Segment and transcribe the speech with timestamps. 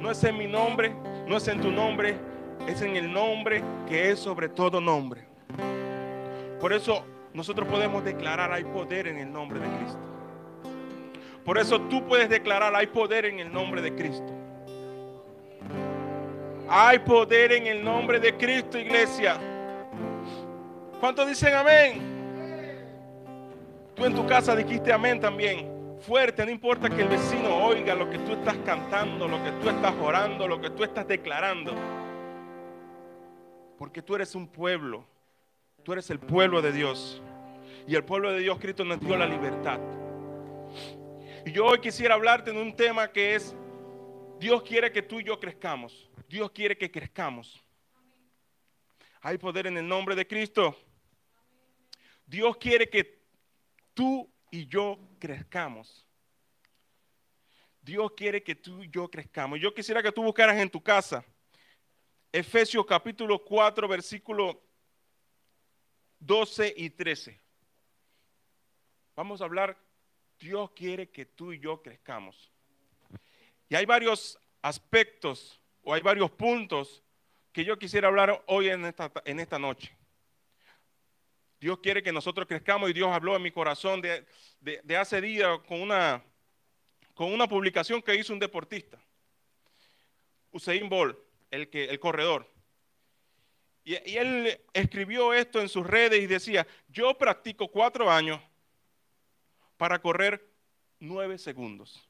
[0.00, 0.94] no es en mi nombre,
[1.26, 2.16] no es en tu nombre,
[2.66, 5.22] es en el nombre que es sobre todo nombre.
[6.60, 9.98] Por eso nosotros podemos declarar hay poder en el nombre de Cristo.
[11.44, 14.32] Por eso tú puedes declarar hay poder en el nombre de Cristo.
[16.68, 19.38] Hay poder en el nombre de Cristo, iglesia.
[21.00, 22.02] ¿Cuántos dicen amén?
[23.94, 25.77] Tú en tu casa dijiste amén también.
[26.00, 29.68] Fuerte, no importa que el vecino oiga lo que tú estás cantando, lo que tú
[29.68, 31.74] estás orando, lo que tú estás declarando.
[33.76, 35.04] Porque tú eres un pueblo.
[35.82, 37.20] Tú eres el pueblo de Dios.
[37.86, 39.80] Y el pueblo de Dios, Cristo nos dio la libertad.
[41.44, 43.56] Y yo hoy quisiera hablarte de un tema que es,
[44.38, 46.08] Dios quiere que tú y yo crezcamos.
[46.28, 47.62] Dios quiere que crezcamos.
[49.20, 50.76] Hay poder en el nombre de Cristo.
[52.26, 53.20] Dios quiere que
[53.94, 56.06] tú y yo crezcamos.
[57.82, 59.60] Dios quiere que tú y yo crezcamos.
[59.60, 61.24] Yo quisiera que tú buscaras en tu casa
[62.30, 64.62] Efesios capítulo 4, versículo
[66.20, 67.40] 12 y 13.
[69.16, 69.78] Vamos a hablar,
[70.38, 72.52] Dios quiere que tú y yo crezcamos.
[73.70, 77.02] Y hay varios aspectos o hay varios puntos
[77.50, 79.97] que yo quisiera hablar hoy en esta, en esta noche.
[81.60, 84.24] Dios quiere que nosotros crezcamos y Dios habló en mi corazón de,
[84.60, 86.22] de, hace días con una,
[87.14, 88.98] con una publicación que hizo un deportista,
[90.52, 91.18] Usain Bolt,
[91.50, 92.48] el, que, el corredor.
[93.84, 98.40] Y, y él escribió esto en sus redes y decía, yo practico cuatro años
[99.76, 100.48] para correr
[101.00, 102.04] nueve segundos.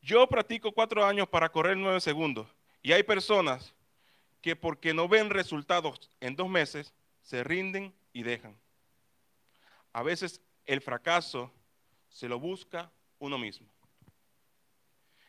[0.00, 2.48] Yo practico cuatro años para correr nueve segundos.
[2.82, 3.72] Y hay personas
[4.42, 8.58] que porque no ven resultados en dos meses, se rinden y dejan.
[9.92, 11.52] A veces el fracaso
[12.08, 12.90] se lo busca
[13.20, 13.68] uno mismo.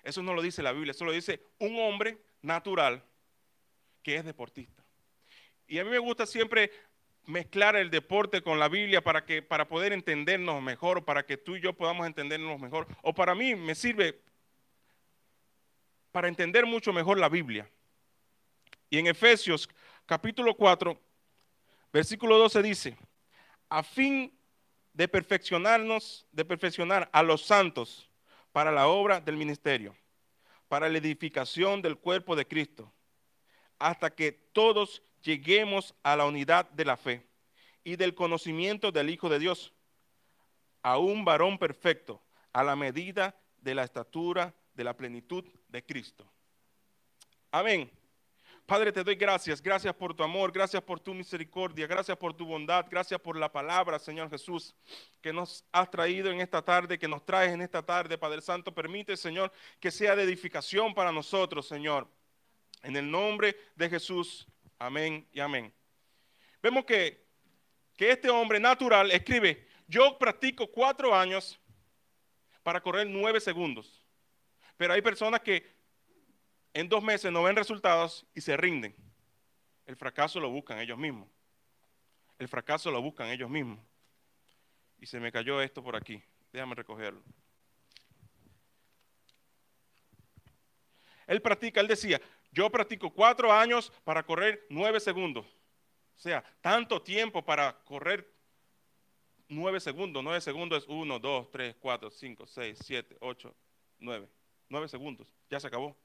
[0.01, 3.03] Eso no lo dice la Biblia, eso lo dice un hombre natural
[4.01, 4.83] que es deportista.
[5.67, 6.71] Y a mí me gusta siempre
[7.25, 11.55] mezclar el deporte con la Biblia para que para poder entendernos mejor, para que tú
[11.55, 14.19] y yo podamos entendernos mejor, o para mí me sirve
[16.11, 17.69] para entender mucho mejor la Biblia.
[18.93, 19.67] Y en Efesios
[20.05, 20.95] capítulo 4,
[21.91, 22.97] versículo 12 dice,
[23.67, 24.31] a fin
[24.93, 28.07] de perfeccionarnos, de perfeccionar a los santos
[28.51, 29.97] para la obra del ministerio,
[30.67, 32.93] para la edificación del cuerpo de Cristo,
[33.79, 37.25] hasta que todos lleguemos a la unidad de la fe
[37.83, 39.73] y del conocimiento del Hijo de Dios,
[40.83, 42.21] a un varón perfecto,
[42.51, 46.31] a la medida de la estatura de la plenitud de Cristo.
[47.49, 47.89] Amén.
[48.65, 49.61] Padre, te doy gracias.
[49.61, 53.51] Gracias por tu amor, gracias por tu misericordia, gracias por tu bondad, gracias por la
[53.51, 54.73] palabra, Señor Jesús,
[55.21, 58.73] que nos has traído en esta tarde, que nos traes en esta tarde, Padre Santo.
[58.73, 59.51] Permite, Señor,
[59.81, 62.07] que sea de edificación para nosotros, Señor.
[62.83, 64.47] En el nombre de Jesús.
[64.79, 65.73] Amén y amén.
[66.61, 67.25] Vemos que,
[67.97, 71.59] que este hombre natural escribe, yo practico cuatro años
[72.63, 74.05] para correr nueve segundos.
[74.77, 75.72] Pero hay personas que
[76.73, 78.95] en dos meses no ven resultados y se rinden.
[79.85, 81.29] El fracaso lo buscan ellos mismos.
[82.39, 83.79] El fracaso lo buscan ellos mismos.
[84.99, 86.23] Y se me cayó esto por aquí.
[86.51, 87.21] Déjame recogerlo.
[91.27, 95.45] Él practica, él decía, yo practico cuatro años para correr nueve segundos.
[95.45, 98.29] O sea, tanto tiempo para correr
[99.47, 100.23] nueve segundos.
[100.23, 103.55] Nueve segundos es uno, dos, tres, cuatro, cinco, seis, siete, ocho,
[103.99, 104.27] nueve.
[104.69, 105.31] Nueve segundos.
[105.49, 105.95] Ya se acabó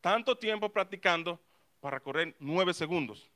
[0.00, 1.40] tanto tiempo practicando
[1.80, 3.30] para correr nueve segundos.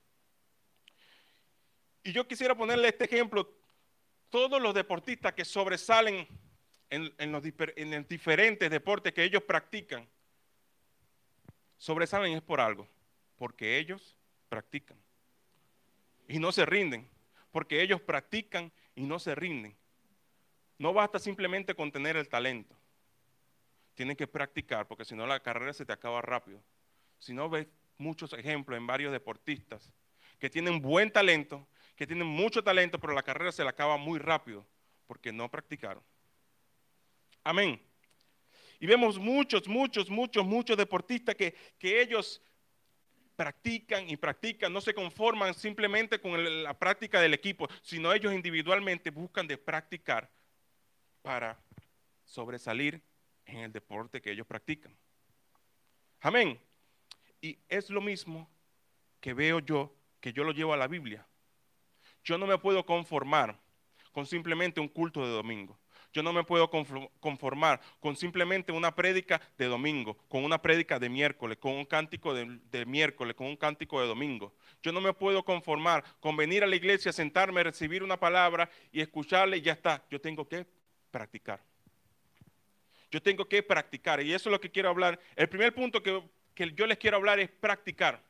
[2.02, 3.48] Y yo quisiera ponerle este ejemplo.
[4.30, 6.26] Todos los deportistas que sobresalen
[6.88, 7.42] en, los,
[7.76, 10.08] en diferentes deportes que ellos practican,
[11.76, 12.88] sobresalen es por algo,
[13.36, 14.16] porque ellos
[14.48, 14.98] practican.
[16.28, 17.08] Y no se rinden,
[17.50, 19.76] porque ellos practican y no se rinden.
[20.78, 22.81] No basta simplemente con tener el talento
[24.02, 26.60] tienen que practicar, porque si no la carrera se te acaba rápido.
[27.20, 27.68] Si no ves
[27.98, 29.92] muchos ejemplos en varios deportistas
[30.40, 34.18] que tienen buen talento, que tienen mucho talento, pero la carrera se la acaba muy
[34.18, 34.66] rápido,
[35.06, 36.02] porque no practicaron.
[37.44, 37.80] Amén.
[38.80, 42.42] Y vemos muchos, muchos, muchos, muchos deportistas que, que ellos
[43.36, 49.10] practican y practican, no se conforman simplemente con la práctica del equipo, sino ellos individualmente
[49.10, 50.28] buscan de practicar
[51.22, 51.56] para
[52.24, 53.00] sobresalir
[53.46, 54.96] en el deporte que ellos practican.
[56.20, 56.58] Amén.
[57.40, 58.48] Y es lo mismo
[59.20, 61.26] que veo yo, que yo lo llevo a la Biblia.
[62.24, 63.58] Yo no me puedo conformar
[64.12, 65.78] con simplemente un culto de domingo.
[66.12, 71.08] Yo no me puedo conformar con simplemente una prédica de domingo, con una prédica de
[71.08, 74.52] miércoles, con un cántico de, de, miércoles, con un cántico de domingo.
[74.82, 79.00] Yo no me puedo conformar con venir a la iglesia, sentarme, recibir una palabra y
[79.00, 80.04] escucharla y ya está.
[80.10, 80.66] Yo tengo que
[81.10, 81.71] practicar.
[83.12, 84.22] Yo tengo que practicar.
[84.22, 85.20] Y eso es lo que quiero hablar.
[85.36, 86.22] El primer punto que,
[86.54, 88.24] que yo les quiero hablar es practicar.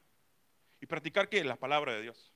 [0.80, 1.44] ¿Y practicar qué?
[1.44, 2.32] La palabra de Dios.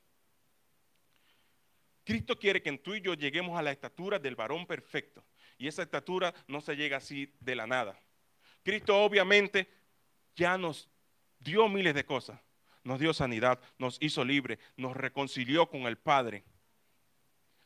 [2.05, 5.25] Cristo quiere que tú y yo lleguemos a la estatura del varón perfecto.
[5.57, 7.99] Y esa estatura no se llega así de la nada.
[8.63, 9.69] Cristo obviamente
[10.33, 10.89] ya nos
[11.39, 12.39] dio miles de cosas.
[12.81, 16.45] Nos dio sanidad, nos hizo libre, nos reconcilió con el Padre.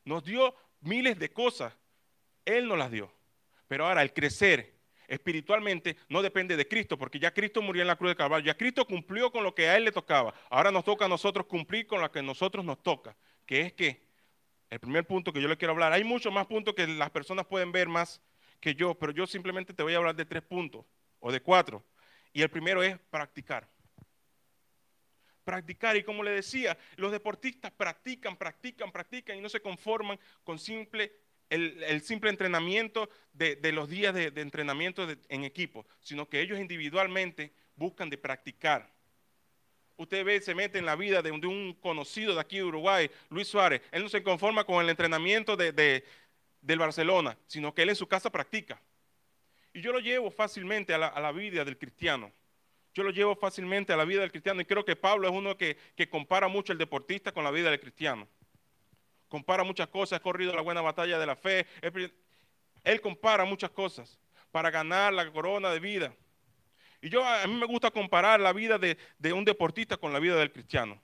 [0.06, 1.72] Nos dio miles de cosas.
[2.46, 3.14] Él nos las dio.
[3.72, 4.74] Pero ahora el crecer
[5.08, 8.46] espiritualmente no depende de Cristo, porque ya Cristo murió en la cruz de Calvario.
[8.46, 10.34] Ya Cristo cumplió con lo que a Él le tocaba.
[10.50, 13.16] Ahora nos toca a nosotros cumplir con lo que a nosotros nos toca,
[13.46, 14.04] que es que
[14.70, 17.46] el primer punto que yo le quiero hablar, hay muchos más puntos que las personas
[17.46, 18.22] pueden ver más
[18.60, 20.84] que yo, pero yo simplemente te voy a hablar de tres puntos
[21.22, 21.82] o de cuatro.
[22.34, 23.70] Y el primero es practicar.
[25.46, 30.60] Practicar, y como le decía, los deportistas practican, practican, practican y no se conforman con
[30.60, 31.14] simple,
[31.52, 38.10] el, simple entrenamiento de, los días de, entrenamiento en equipo, sino que ellos individualmente buscan
[38.10, 38.92] de practicar
[40.02, 43.48] usted ve, se mete en la vida de un, conocido de aquí de Uruguay, Luis
[43.48, 43.82] Suárez.
[43.92, 46.04] Él no se conforma con el entrenamiento de,
[46.62, 48.82] del Barcelona, sino que él en su casa practica.
[49.74, 52.32] Y yo lo llevo fácilmente a la, vida del cristiano.
[52.94, 55.56] Yo lo llevo fácilmente a la vida del cristiano y creo que Pablo es uno
[55.56, 58.28] que, que compara mucho el deportista con la vida del cristiano.
[59.32, 61.66] Compara muchas cosas, ha corrido la buena batalla de la fe.
[62.84, 64.20] Él compara muchas cosas
[64.52, 66.14] para ganar la corona de vida.
[67.00, 68.98] Y yo a mí me gusta comparar la vida de,
[69.32, 71.02] un deportista con la vida del cristiano.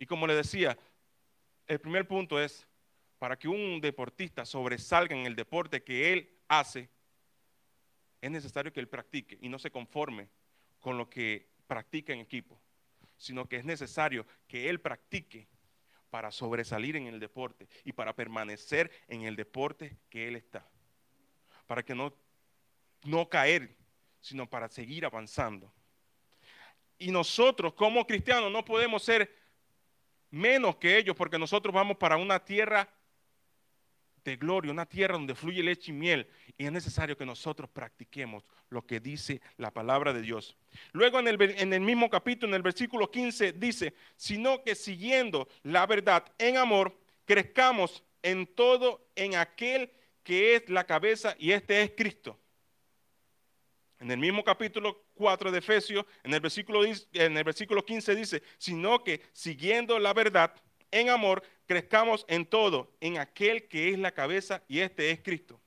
[0.00, 0.76] Y como le decía,
[1.68, 2.66] el primer punto es,
[3.20, 6.88] para que un deportista sobresalga en el deporte que él hace,
[8.20, 10.28] es necesario que él practique y no se conforme
[10.80, 12.60] con lo que practica en equipo,
[13.16, 15.46] sino que es necesario que él practique
[16.12, 20.62] para sobresalir en el deporte y para permanecer en el deporte que él está.
[21.66, 22.12] Para que no,
[23.04, 23.74] no caer
[24.20, 25.72] sino para seguir avanzando.
[26.98, 29.34] Y nosotros como cristianos no podemos ser
[30.28, 32.86] menos que ellos porque nosotros vamos para una tierra
[34.24, 36.28] de gloria, una tierra donde fluye leche y miel.
[36.56, 40.56] Y es necesario que nosotros practiquemos lo que dice la palabra de Dios.
[40.92, 45.48] Luego en el, en el, mismo capítulo, en el versículo 15, dice, sino que siguiendo
[45.62, 49.90] la verdad en amor, crezcamos en todo en aquel
[50.22, 52.38] que es la cabeza y este es Cristo
[54.02, 58.42] en el mismo capítulo 4 de Efesios, en el, versículo, en el versículo 15 dice,
[58.58, 60.52] sino que siguiendo la verdad
[60.92, 65.60] en amor, crezcamos en todo, en aquel que es la cabeza y este es Cristo.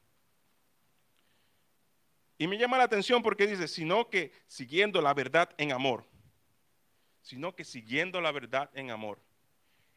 [2.38, 6.06] Y me llama la atención porque dice, sino que siguiendo la verdad en amor,
[7.22, 9.19] sino que siguiendo la verdad en amor.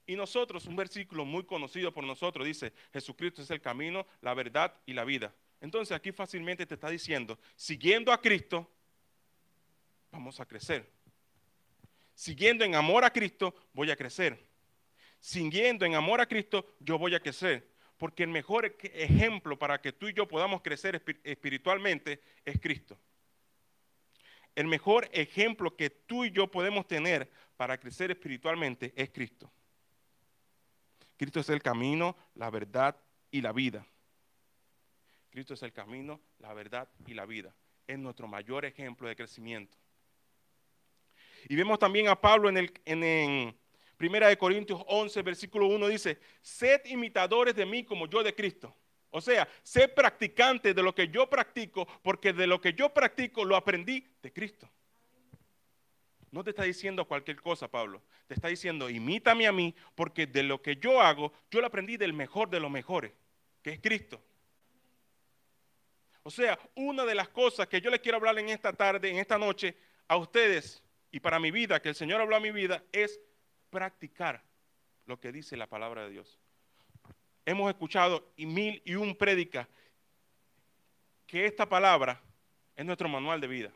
[0.06, 4.74] Y nosotros, un versículo muy conocido por nosotros, dice, Jesucristo es el camino, la verdad
[4.86, 5.34] y la vida.
[5.60, 8.70] Entonces aquí fácilmente te está diciendo, siguiendo a Cristo,
[10.10, 10.90] vamos a crecer.
[12.14, 14.47] Siguiendo en amor a Cristo, voy a crecer.
[15.20, 17.68] Siguiendo en amor a Cristo, yo voy a crecer.
[17.96, 22.98] Porque el mejor ejemplo para que tú y yo podamos crecer espiritualmente es Cristo.
[24.54, 29.52] El mejor ejemplo que tú y yo podemos tener para crecer espiritualmente es Cristo.
[31.16, 32.96] Cristo es el camino, la verdad
[33.30, 33.84] y la vida.
[35.30, 37.54] Cristo es el camino, la verdad y la vida.
[37.86, 39.76] Es nuestro mayor ejemplo de crecimiento.
[41.48, 43.56] Y vemos también a Pablo en, el, en,
[43.98, 48.74] Primera de Corintios 11, versículo 1 dice, sed imitadores de mí como yo de Cristo.
[49.10, 53.44] O sea, sed practicante de lo que yo practico, porque de lo que yo practico
[53.44, 54.70] lo aprendí de Cristo.
[56.30, 58.00] No te está diciendo cualquier cosa, Pablo.
[58.28, 61.96] Te está diciendo, imítame a mí, porque de lo que yo hago, yo lo aprendí
[61.96, 63.12] del mejor de los mejores,
[63.62, 64.22] que es Cristo.
[66.22, 69.16] O sea, una de las cosas que yo les quiero hablar en esta tarde, en
[69.16, 69.76] esta noche,
[70.06, 73.18] a ustedes y para mi vida, que el Señor habló a mi vida, es
[73.70, 74.42] practicar
[75.06, 76.38] lo que dice la palabra de Dios.
[77.44, 79.68] Hemos escuchado y mil y un prédica
[81.26, 82.20] que esta palabra
[82.76, 83.72] es nuestro manual de vida.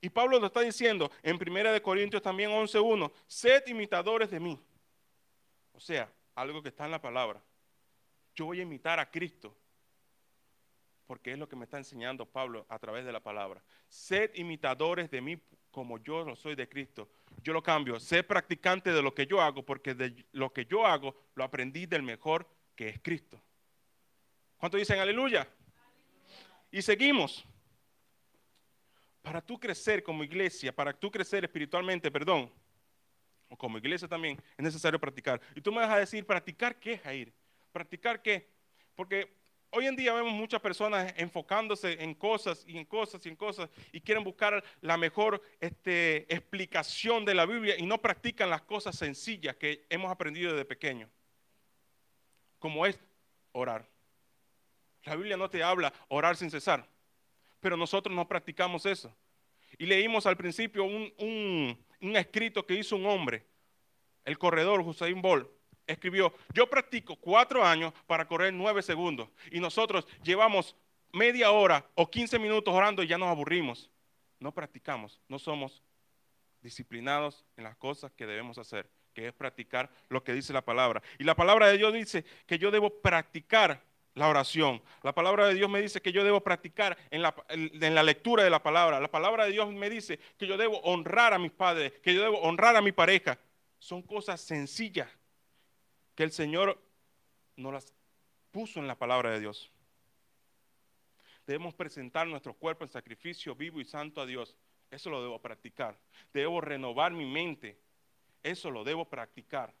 [0.00, 4.60] Y Pablo lo está diciendo en 1 Corintios también 11.1, sed imitadores de mí.
[5.72, 7.42] O sea, algo que está en la palabra.
[8.34, 9.56] Yo voy a imitar a Cristo
[11.06, 13.62] porque es lo que me está enseñando Pablo a través de la palabra.
[13.88, 15.40] Sed imitadores de mí
[15.76, 17.06] como yo lo soy de Cristo.
[17.42, 20.86] Yo lo cambio, sed practicante de lo que yo hago, porque de lo que yo
[20.86, 23.38] hago lo aprendí del mejor que es Cristo.
[24.56, 25.46] ¿Cuántos dicen aleluya?
[26.70, 27.44] Y seguimos.
[29.20, 32.50] Para tú crecer como iglesia, para tú crecer espiritualmente, perdón,
[33.50, 35.42] o como iglesia también, es necesario practicar.
[35.54, 37.34] Y tú me vas a decir, ¿practicar qué, Jair?
[37.70, 38.48] ¿Practicar qué?
[38.94, 39.30] Porque
[39.76, 43.68] hoy en día vemos muchas personas enfocándose en cosas y en cosas y en cosas
[43.92, 48.96] y quieren buscar la mejor este, explicación de la Biblia y no practican las cosas
[48.96, 51.10] sencillas que hemos aprendido desde pequeño,
[52.58, 52.98] como es
[53.52, 53.86] orar.
[55.04, 56.88] La Biblia no te habla orar sin cesar,
[57.60, 59.14] pero nosotros no practicamos eso.
[59.76, 63.44] Y leímos al principio un, escrito que hizo un hombre,
[64.24, 65.50] el corredor Hussein Bolt,
[65.86, 70.76] escribió, yo practico cuatro años para correr nueve segundos y nosotros llevamos
[71.12, 73.90] media hora o quince minutos orando y ya nos aburrimos.
[74.38, 75.82] No practicamos, no somos
[76.60, 81.02] disciplinados en las cosas que debemos hacer, que es practicar lo que dice la palabra.
[81.18, 83.82] Y la palabra de Dios dice que yo debo practicar
[84.14, 84.82] la oración.
[85.02, 88.42] La palabra de Dios me dice que yo debo practicar en la, en la, lectura
[88.42, 88.98] de la palabra.
[88.98, 92.22] La palabra de Dios me dice que yo debo honrar a mis padres, que yo
[92.22, 93.38] debo honrar a mi pareja.
[93.78, 95.08] Son cosas sencillas
[96.16, 96.82] que el Señor
[97.56, 97.94] nos las
[98.50, 99.70] puso en la palabra de Dios.
[101.46, 104.56] Debemos presentar nuestro cuerpo en sacrificio vivo y santo a Dios.
[104.90, 105.96] Eso lo debo practicar.
[106.32, 107.78] Debo renovar mi mente.
[108.42, 109.72] Eso lo debo practicar.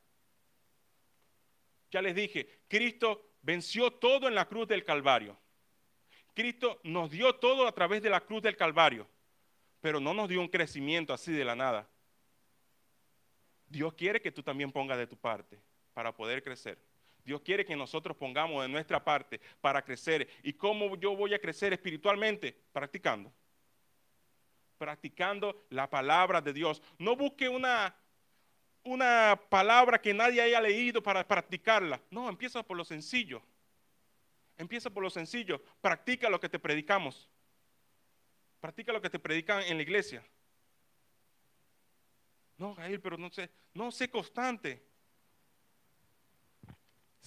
[1.90, 5.36] Ya les dije, Cristo venció todo en la cruz del Calvario.
[6.34, 9.08] Cristo nos dio todo a través de la cruz del Calvario,
[9.80, 11.88] pero no nos dio un crecimiento así de la nada.
[13.68, 15.58] Dios quiere que tú también pongas de tu parte
[15.96, 16.78] para poder crecer.
[17.24, 20.28] Dios quiere que nosotros pongamos de nuestra parte para crecer.
[20.42, 22.54] ¿Y cómo yo voy a crecer espiritualmente?
[22.70, 23.32] Practicando.
[24.76, 26.82] Practicando la palabra de Dios.
[26.98, 27.96] No busque una
[28.84, 31.98] una palabra que nadie haya leído para practicarla.
[32.10, 33.42] No, empieza por lo sencillo.
[34.58, 35.62] Empieza por lo sencillo.
[35.80, 37.30] Practica lo que te predicamos.
[38.60, 40.22] Practica lo que te predican en la iglesia.
[42.58, 43.50] No, Gael, pero no sé.
[43.72, 44.95] No, sé constante.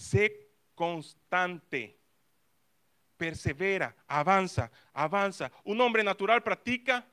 [0.00, 1.94] Sé constante.
[3.18, 5.52] Persevera, avanza, avanza.
[5.64, 7.06] Un hombre natural practica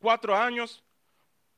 [0.00, 0.82] cuatro años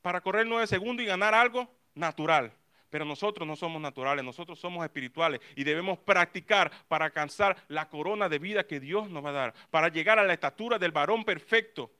[0.03, 2.53] para correr nueve segundos y ganar algo natural.
[2.91, 8.29] Pero nosotros no somos naturales, nosotros somos espirituales y debemos practicar para alcanzar la corona
[8.29, 11.25] de vida que Dios nos va a dar, para llegar a la estatura del varón
[11.25, 11.91] perfecto,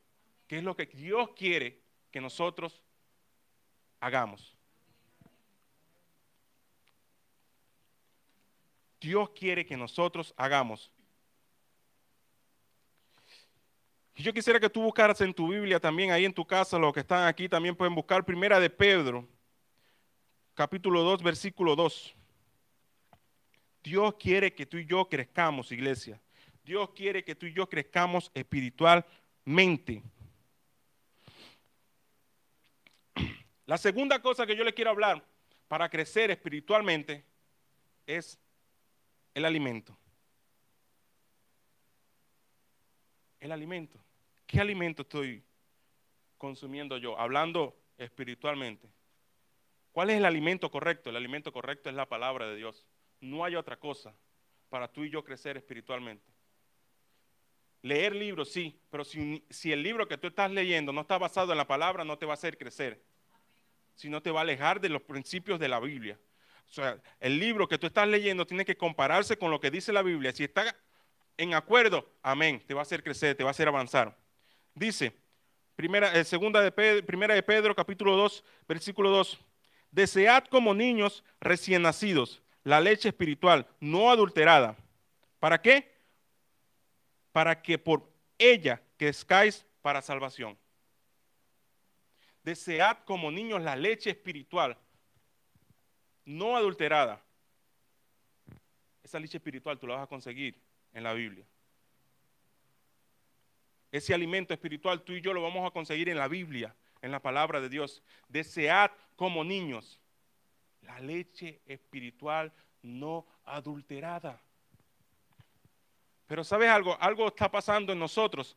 [0.47, 1.81] que es lo que Dios quiere
[2.11, 2.83] que nosotros
[3.99, 4.59] hagamos.
[9.03, 10.93] Dios quiere que nosotros hagamos.
[14.15, 16.93] Y yo quisiera que tú buscaras en tu Biblia también, ahí en tu casa, los
[16.93, 19.27] que están aquí también pueden buscar Primera de Pedro,
[20.55, 22.15] capítulo 2, versículo 2.
[23.83, 26.21] Dios quiere que tú y yo crezcamos, iglesia.
[26.63, 30.05] Dios quiere que tú y yo crezcamos espiritualmente.
[33.67, 35.25] La segunda cosa que yo le quiero hablar
[35.67, 37.25] para crecer espiritualmente
[38.07, 38.39] es
[39.35, 39.97] el alimento.
[43.41, 43.99] El alimento.
[44.47, 45.43] ¿Qué alimento estoy
[46.39, 47.19] consumiendo yo?
[47.19, 48.89] Hablando espiritualmente.
[49.93, 51.11] ¿Cuál es el alimento correcto?
[51.11, 52.87] El alimento correcto es la palabra de Dios.
[53.21, 54.15] No hay otra cosa
[54.69, 56.33] para tú y yo crecer espiritualmente.
[57.83, 61.59] Leer libros, sí, pero si, el libro que tú estás leyendo no está basado en
[61.59, 63.03] la palabra, no te va a hacer crecer,
[63.95, 66.19] sino te va a alejar de los principios de la Biblia.
[66.69, 69.93] O sea, el libro que tú estás leyendo tiene que compararse con lo que dice
[69.93, 70.33] la Biblia.
[70.33, 70.75] Si está
[71.37, 74.17] en acuerdo, amén, te va a hacer crecer, te va a hacer avanzar.
[74.75, 75.13] Dice,
[75.77, 79.39] primera, eh, segunda de Pedro, primera de Pedro, capítulo 2, versículo 2.
[79.91, 84.77] Desead como niños recién nacidos la leche espiritual no adulterada.
[85.39, 85.93] ¿Para qué?
[87.33, 90.59] Para que por ella crezcáis para salvación.
[92.43, 94.77] Desead como niños la leche espiritual
[96.25, 97.23] no adulterada.
[99.03, 100.61] Esa leche espiritual tú la vas a conseguir
[100.93, 101.45] en la Biblia.
[103.91, 107.21] Ese alimento espiritual tú y yo lo vamos a conseguir en la Biblia en la
[107.21, 108.03] palabra de Dios.
[108.29, 110.01] Desead como niños
[110.83, 112.53] la leche espiritual
[112.83, 114.41] no adulterada.
[116.27, 116.97] Pero ¿sabes algo?
[117.01, 118.57] Algo está pasando en nosotros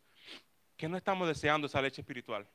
[0.77, 2.47] que no estamos deseando esa leche espiritual.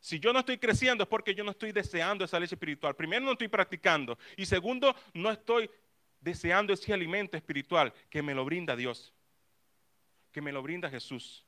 [0.00, 2.94] Si yo no estoy creciendo es porque yo no estoy deseando esa leche espiritual.
[2.94, 5.70] Primero no estoy practicando y segundo no estoy
[6.20, 9.14] deseando ese alimento espiritual que me lo brinda Dios,
[10.32, 11.46] que me lo brinda Jesús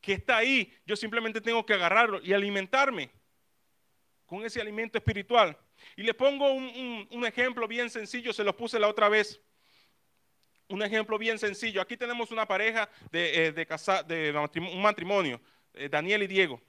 [0.00, 3.10] que está ahí, yo simplemente tengo que agarrarlo y alimentarme
[4.26, 5.56] con ese alimento espiritual.
[5.96, 9.40] Y le pongo un, ejemplo bien sencillo, se lo puse la otra vez.
[10.68, 11.80] un ejemplo bien sencillo.
[11.80, 15.40] Aquí tenemos una pareja de, eh, de, casa, de un matrimonio,
[15.74, 16.62] eh, Daniel y Diego.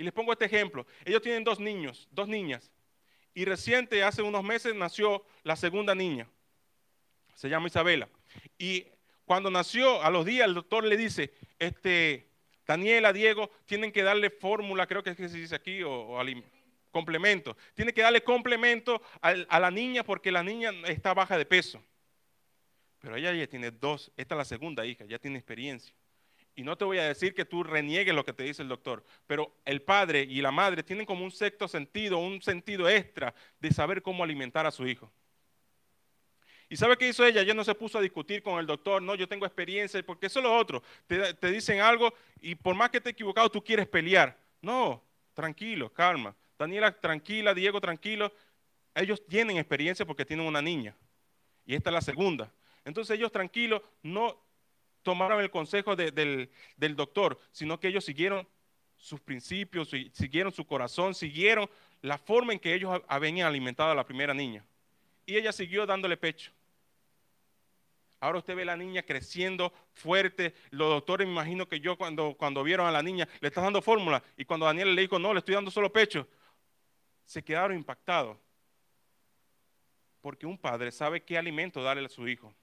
[0.00, 0.86] Y les pongo este ejemplo.
[1.04, 2.72] Ellos tienen dos niños, dos niñas.
[3.34, 6.26] Y reciente, hace unos meses, nació la segunda niña.
[7.34, 8.08] Se llama Isabela.
[8.56, 8.86] Y
[9.26, 12.30] cuando nació, a los días, el doctor le dice, este,
[12.66, 16.18] Daniela, Diego, tienen que darle fórmula, creo que es se dice aquí, o,
[16.90, 17.54] complemento.
[17.74, 21.84] Tienen que darle complemento a, a la niña porque la niña está baja de peso.
[23.00, 25.94] Pero ella ya tiene dos, esta es la segunda hija, ya tiene experiencia.
[26.54, 29.04] Y no te voy a decir que tú reniegues lo que te dice el doctor,
[29.26, 33.72] pero el padre y la madre tienen como un sexto sentido, un sentido extra de
[33.72, 35.10] saber cómo alimentar a su hijo.
[36.68, 37.40] ¿Y sabe qué hizo ella?
[37.40, 40.38] Ella no se puso a discutir con el doctor, no, yo tengo experiencia, porque eso
[40.38, 40.82] es lo otro.
[41.06, 44.38] Te, te dicen algo y por más que esté equivocado, tú quieres pelear.
[44.62, 45.02] No,
[45.34, 46.36] tranquilo, calma.
[46.58, 48.32] Daniela, tranquila, Diego, tranquilo.
[48.94, 50.94] Ellos tienen experiencia porque tienen una niña.
[51.66, 52.52] Y esta es la segunda.
[52.84, 54.40] Entonces ellos tranquilos no
[55.10, 56.48] tomaron el consejo del,
[56.94, 58.46] doctor, sino que ellos siguieron
[58.96, 61.68] sus principios, siguieron su corazón, siguieron
[62.00, 64.64] la forma en que ellos habían alimentado a la primera niña.
[65.26, 66.52] Y ella siguió dándole pecho.
[68.20, 70.54] Ahora usted ve a la niña creciendo fuerte.
[70.70, 73.82] Los doctores, me imagino que yo cuando, cuando vieron a la niña, le está dando
[73.82, 74.22] fórmula.
[74.36, 76.28] Y cuando Daniel le dijo, no, le estoy dando solo pecho,
[77.24, 78.38] se quedaron impactados.
[80.20, 82.54] Porque un padre sabe qué alimento darle a su hijo.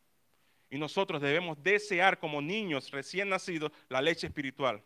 [0.70, 4.84] Y nosotros debemos desear como niños recién nacidos la leche espiritual.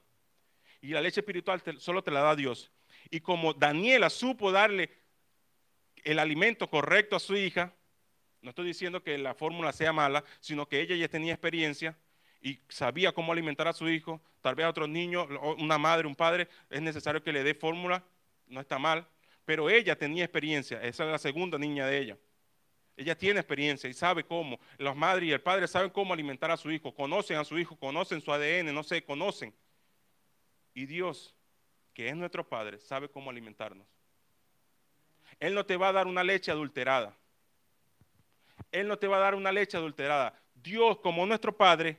[0.81, 2.71] Y la leche espiritual solo te la da Dios.
[3.09, 4.91] Y como Daniela supo darle
[6.03, 7.73] el alimento correcto a su hija,
[8.41, 11.97] no estoy diciendo que la fórmula sea mala, sino que ella ya tenía experiencia
[12.41, 14.21] y sabía cómo alimentar a su hijo.
[14.41, 15.27] Tal vez a otros niños,
[15.59, 18.03] una madre, un padre, es necesario que le dé fórmula,
[18.47, 19.07] no está mal,
[19.45, 22.17] pero ella tenía experiencia, esa es la segunda niña de ella.
[22.97, 24.59] Ella tiene experiencia y sabe cómo.
[24.77, 27.75] Las madres y el padre saben cómo alimentar a su hijo, conocen a su hijo,
[27.75, 29.53] conocen su ADN, no sé, conocen.
[30.73, 31.35] Y Dios,
[31.93, 33.87] que es nuestro Padre, sabe cómo alimentarnos.
[35.39, 37.17] Él no te va a dar una leche adulterada.
[38.71, 40.33] Él no te va a dar una leche adulterada.
[40.53, 41.97] Dios, como nuestro Padre,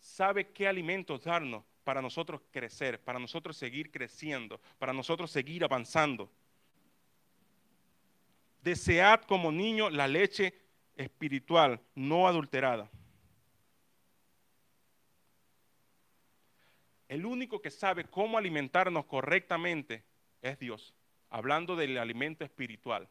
[0.00, 6.30] sabe qué alimentos darnos para nosotros crecer, para nosotros seguir creciendo, para nosotros seguir avanzando.
[8.66, 10.52] Desead como niño la leche
[10.96, 12.90] espiritual, no adulterada.
[17.06, 20.02] El único que sabe cómo alimentarnos correctamente
[20.42, 20.96] es Dios,
[21.30, 23.08] hablando del alimento espiritual.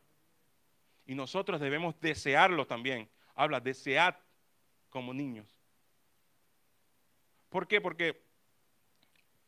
[1.06, 3.10] Y nosotros debemos desearlo también.
[3.34, 4.14] Habla, desead
[4.90, 5.48] como niños.
[7.48, 7.80] ¿Por qué?
[7.80, 8.22] Porque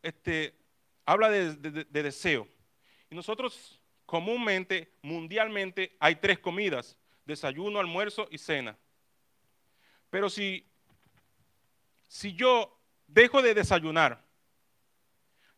[0.02, 0.56] este,
[1.04, 2.48] habla de, de deseo.
[3.10, 8.76] Y nosotros comúnmente, mundialmente, hay tres comidas, desayuno, almuerzo y cena.
[10.10, 10.66] Pero si,
[12.08, 14.24] si yo dejo de desayunar,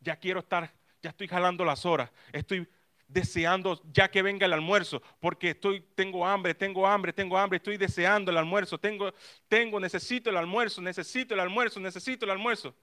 [0.02, 2.68] ya quiero estar, ya estoy jalando las horas, estoy
[3.08, 7.78] deseando ya que venga el almuerzo, porque estoy, tengo hambre, tengo hambre, tengo hambre, estoy
[7.78, 9.14] deseando el almuerzo, tengo,
[9.48, 12.76] tengo, necesito el almuerzo, necesito el almuerzo, necesito el almuerzo.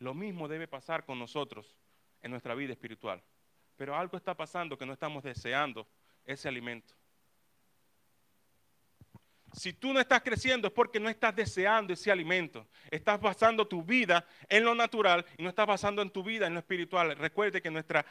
[0.00, 1.76] Lo mismo debe pasar con nosotros
[2.20, 3.22] en nuestra vida espiritual.
[3.78, 5.86] Pero algo está pasando que no estamos deseando
[6.26, 6.94] ese alimento.
[9.52, 12.66] Si tú no estás creciendo es porque no estás deseando ese alimento.
[12.90, 16.54] Estás basando tu vida en lo natural y no estás basando en tu vida en
[16.54, 17.16] lo espiritual.
[17.16, 18.04] Recuerde que nuestra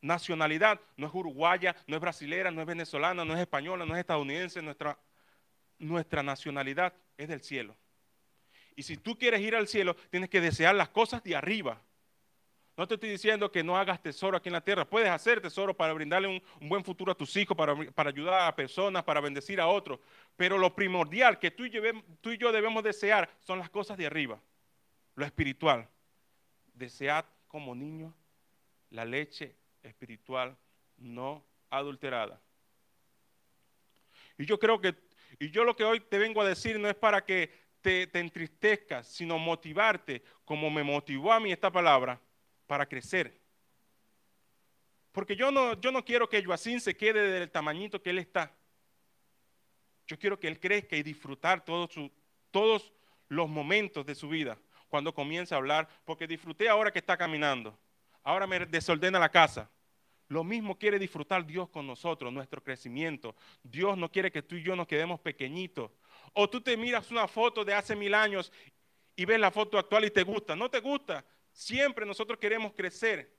[0.00, 4.00] nacionalidad no es uruguaya, no es brasilera, no es venezolana, no es española, no es
[4.00, 4.62] estadounidense.
[4.62, 4.98] Nuestra,
[5.78, 7.76] nuestra nacionalidad es del cielo.
[8.74, 11.80] Y si tú quieres ir al cielo, tienes que desear las cosas de arriba.
[12.76, 14.84] No te estoy diciendo que no hagas tesoro aquí en la tierra.
[14.84, 19.04] Puedes hacer tesoro para brindarle un, buen futuro a tus hijos, para, ayudar a personas,
[19.04, 20.00] para bendecir a otros.
[20.36, 24.40] Pero lo primordial que tú y, yo, debemos desear son las cosas de arriba,
[25.14, 25.88] lo espiritual.
[26.72, 28.12] Desead como niño
[28.90, 30.56] la leche espiritual
[30.96, 32.40] no adulterada.
[34.36, 34.96] Y yo creo que,
[35.38, 38.18] y yo lo que hoy te vengo a decir no es para que te, te
[38.18, 42.20] entristezcas, sino motivarte, como me motivó a mí esta palabra
[42.66, 43.40] para crecer.
[45.12, 48.52] Porque yo no, yo no quiero que Joacín se quede del tamañito que él está.
[50.06, 52.10] Yo quiero que él crezca y disfrutar su,
[52.50, 52.92] todos
[53.28, 57.76] los momentos de su vida cuando comience a hablar, porque disfruté ahora que está caminando.
[58.22, 59.68] Ahora me desordena la casa.
[60.28, 63.34] Lo mismo quiere disfrutar Dios con nosotros, nuestro crecimiento.
[63.62, 65.90] Dios no quiere que tú y yo nos quedemos pequeñitos.
[66.32, 68.52] O tú te miras una foto de hace mil años
[69.16, 70.56] y ves la foto actual y te gusta.
[70.56, 71.24] No te gusta.
[71.54, 73.32] Siempre nosotros queremos crecer.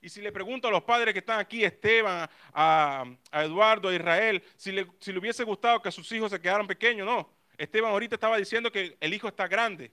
[0.00, 4.42] Y si le pregunto a los padres que están aquí, Esteban, a, Eduardo, a Israel,
[4.56, 7.28] si le, si le hubiese gustado que sus hijos se quedaran pequeños, no.
[7.58, 9.90] Esteban ahorita estaba diciendo que el hijo está grande.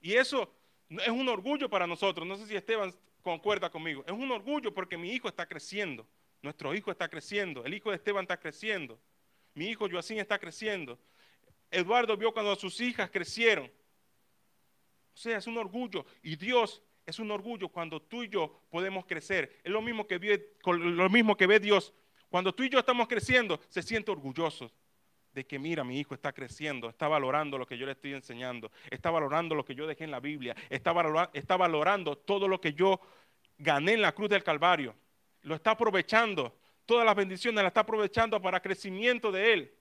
[0.00, 0.50] Y eso
[0.88, 2.26] es un orgullo para nosotros.
[2.26, 4.02] No sé si Esteban concuerda conmigo.
[4.06, 6.06] Es un orgullo porque mi hijo está creciendo.
[6.40, 7.64] Nuestro hijo está creciendo.
[7.64, 8.98] El hijo de Esteban está creciendo.
[9.52, 10.98] Mi hijo Joacín está creciendo.
[11.70, 13.70] Eduardo vio cuando sus hijas crecieron.
[15.14, 16.04] O sea, es un orgullo.
[16.22, 19.60] Y Dios es un orgullo cuando tú y yo podemos crecer.
[19.62, 21.92] Es lo mismo que ve, lo mismo que ve Dios.
[22.28, 24.70] Cuando tú y yo estamos creciendo, se siente orgulloso
[25.32, 28.70] de que mira, mi hijo está creciendo, está valorando lo que yo le estoy enseñando,
[28.90, 30.94] está valorando lo que yo dejé en la Biblia, está,
[31.32, 33.00] está valorando todo lo que yo
[33.58, 34.94] gané en la cruz del Calvario.
[35.42, 39.74] Lo está aprovechando, todas las bendiciones las está aprovechando para crecimiento de él.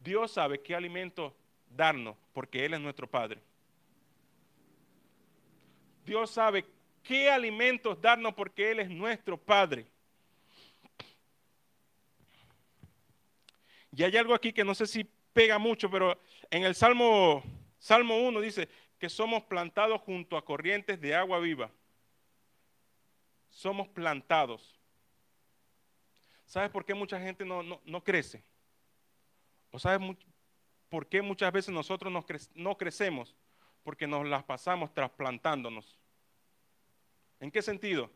[0.00, 1.34] Dios sabe qué alimento
[1.68, 3.40] darnos porque Él es nuestro Padre.
[6.12, 6.66] Dios sabe
[7.02, 9.86] qué alimentos darnos porque Él es nuestro Padre.
[13.96, 16.20] Y hay algo aquí que no sé si pega mucho, pero
[16.50, 17.42] en el Salmo,
[17.78, 21.70] Salmo 1 dice que somos plantados junto a corrientes de agua viva.
[23.48, 24.78] Somos plantados.
[26.44, 28.44] ¿Sabes por qué mucha gente no, no, crece?
[29.70, 30.14] ¿O sabes
[30.90, 32.12] por qué muchas veces nosotros
[32.54, 33.34] no crecemos?
[33.82, 36.01] Porque nos las pasamos trasplantándonos.
[37.42, 38.08] ¿En qué sentido?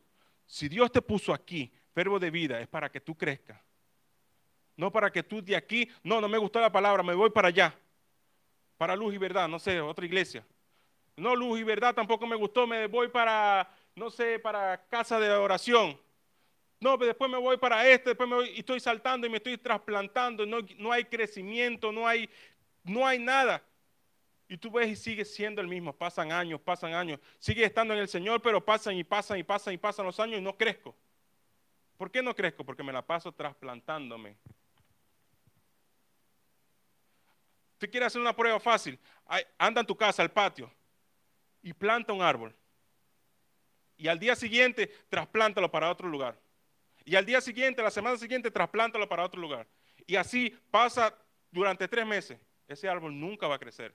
[0.46, 3.60] Si Dios te puso aquí, verbo de vida, es para que tú crezcas.
[4.76, 7.48] No para que tú de aquí, no, no me gustó la palabra, me voy para
[7.48, 7.76] allá.
[8.78, 10.46] Para luz y verdad, no sé, otra iglesia.
[11.16, 15.28] No, luz y verdad tampoco me gustó, me voy para, no sé, para casa de
[15.32, 15.98] oración.
[16.78, 19.38] No, pero después me voy para este, después me voy y estoy saltando y me
[19.38, 22.30] estoy trasplantando, no, no hay crecimiento, no hay,
[22.84, 23.60] no hay nada.
[24.48, 28.00] Y tú ves y sigues siendo el mismo, pasan años, pasan años, sigue estando en
[28.00, 30.94] el Señor, pero pasan y pasan y pasan y pasan los años y no crezco.
[31.96, 32.64] ¿Por qué no crezco?
[32.64, 34.36] Porque me la paso trasplantándome
[37.76, 38.98] Usted quiere hacer una prueba fácil.
[39.58, 40.72] Anda en tu casa al patio
[41.60, 42.56] y planta un árbol.
[43.98, 46.40] Y al día siguiente, trasplántalo para otro lugar.
[47.04, 49.66] Y al día siguiente, la semana siguiente, trasplántalo para otro lugar.
[50.06, 51.14] Y así pasa
[51.50, 52.40] durante tres meses.
[52.66, 53.94] Ese árbol nunca va a crecer.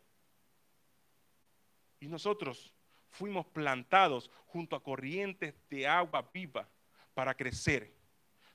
[2.01, 2.73] Y nosotros
[3.11, 6.67] fuimos plantados junto a corrientes de agua viva
[7.13, 7.93] para crecer.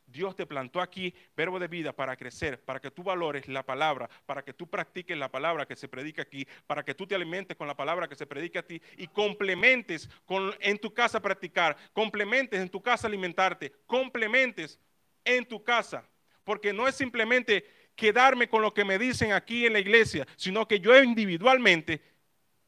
[0.05, 4.11] Dios te plantó aquí verbo de vida para crecer, para que tú valores la palabra,
[4.25, 7.57] para que tú practiques la palabra que se predica aquí, para que tú te alimentes
[7.57, 11.77] con la palabra que se predica a ti y complementes con, en tu casa practicar,
[11.93, 14.81] complementes en tu casa alimentarte, complementes
[15.25, 16.09] en tu casa.
[16.43, 20.67] Porque no es simplemente quedarme con lo que me dicen aquí en la iglesia, sino
[20.67, 22.16] que yo individualmente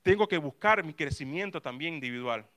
[0.08, 2.48] tengo que buscar mi crecimiento también individual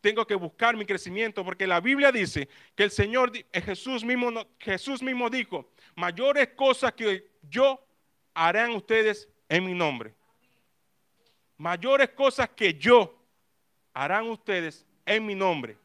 [0.00, 4.30] tengo que buscar mi crecimiento, porque la Biblia dice que el Señor, eh, Jesús mismo,
[4.58, 7.78] Jesús mismo dijo, mayores cosas que yo
[8.32, 10.14] harán ustedes en mi nombre.
[11.58, 13.14] Mayores cosas que yo
[13.92, 15.76] harán ustedes en mi nombre.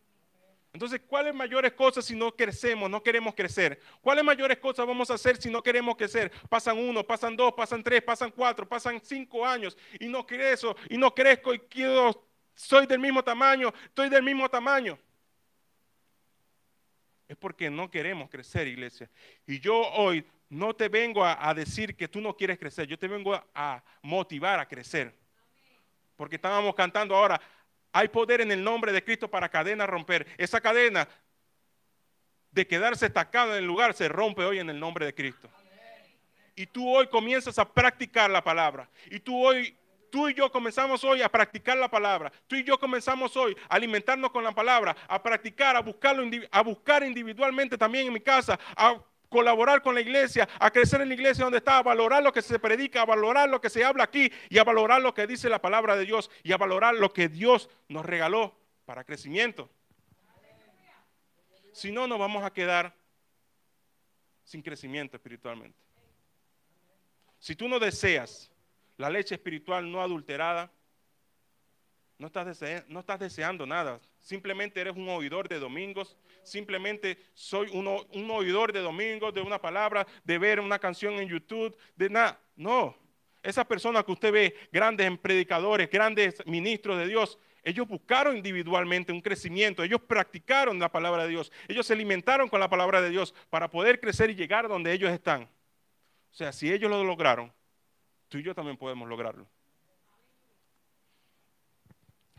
[0.75, 3.79] Entonces, ¿cuáles mayores cosas si no crecemos, no queremos crecer?
[4.01, 6.29] ¿Cuáles mayores cosas vamos a hacer si no queremos crecer?
[6.49, 10.97] Pasan uno, pasan dos, pasan tres, pasan cuatro, pasan cinco años y no crezco y
[10.97, 14.99] no crezco y quiero soy del mismo tamaño, estoy del mismo tamaño.
[17.29, 19.09] Es porque no queremos crecer, iglesia.
[19.47, 23.07] Y yo hoy no te vengo a, decir que tú no quieres crecer, yo te
[23.07, 25.15] vengo a, motivar a crecer.
[26.17, 27.39] Porque estábamos cantando ahora,
[27.95, 30.27] hay poder en el nombre de Cristo para cadena romper.
[30.37, 31.07] Esa cadena
[32.51, 35.49] de quedarse estancado en el lugar se rompe hoy en el nombre de Cristo.
[36.57, 38.89] Y tú hoy comienzas a practicar la palabra.
[39.09, 39.77] Y tú hoy
[40.11, 42.31] Tú y yo comenzamos hoy a practicar la palabra.
[42.47, 46.61] Tú y yo comenzamos hoy a alimentarnos con la palabra, a practicar, a buscarlo, a
[46.61, 48.57] buscar individualmente también en mi casa,
[49.29, 52.41] colaborar con la iglesia, a crecer en la iglesia donde está, a valorar lo que
[52.41, 55.49] se predica, a valorar lo que se habla aquí y a valorar lo que dice
[55.49, 59.69] la palabra de Dios y a valorar lo que Dios nos regaló para crecimiento.
[61.73, 62.95] Si no, nos vamos a quedar
[64.43, 65.77] sin crecimiento espiritualmente.
[67.39, 68.51] Si tú no deseas
[68.97, 70.71] la leche espiritual no adulterada,
[72.17, 73.99] no estás, no estás deseando nada.
[74.25, 76.17] Simplemente eres un oidor de domingos.
[76.41, 81.77] Simplemente soy un oidor de domingos, de una palabra, de ver una canción en YouTube,
[81.95, 82.41] de nada.
[82.55, 82.97] No.
[83.43, 89.21] Esas personas que usted ve, grandes predicadores, grandes ministros de Dios, ellos buscaron individualmente un
[89.21, 93.35] crecimiento, ellos practicaron la palabra de Dios, ellos se alimentaron con la palabra de Dios
[93.51, 95.43] para poder crecer y llegar donde ellos están.
[95.43, 97.53] O sea, si ellos lo lograron,
[98.27, 99.47] tú y yo también podemos lograrlo.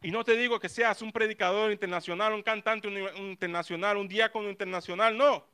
[0.06, 5.16] Y no te digo que seas un predicador internacional, un cantante internacional, un diácono internacional,
[5.16, 5.44] no.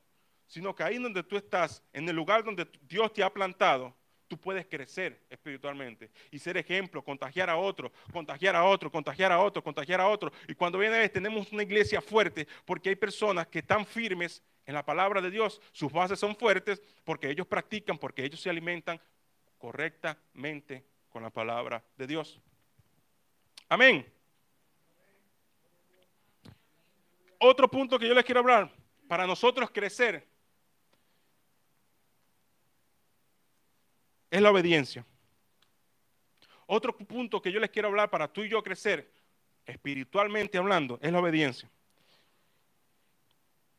[0.46, 3.96] Sino que ahí donde tú estás, en el lugar donde Dios te ha plantado,
[4.28, 9.38] tú puedes crecer espiritualmente y ser ejemplo, contagiar a otro, contagiar a otro, contagiar a
[9.38, 10.30] otro, contagiar a otro.
[10.46, 14.74] Y cuando viene ver, tenemos una iglesia fuerte porque hay personas que están firmes en
[14.74, 19.00] la palabra de Dios, sus bases son fuertes porque ellos practican, porque ellos se alimentan
[19.56, 22.38] correctamente con la palabra de Dios.
[23.70, 24.04] Amén.
[27.44, 28.72] Otro punto que yo les quiero hablar,
[29.08, 30.28] para nosotros crecer,
[34.30, 35.04] es la obediencia.
[36.66, 39.12] Otro punto que yo les quiero hablar para tú y yo crecer,
[39.66, 41.68] espiritualmente hablando, es la obediencia.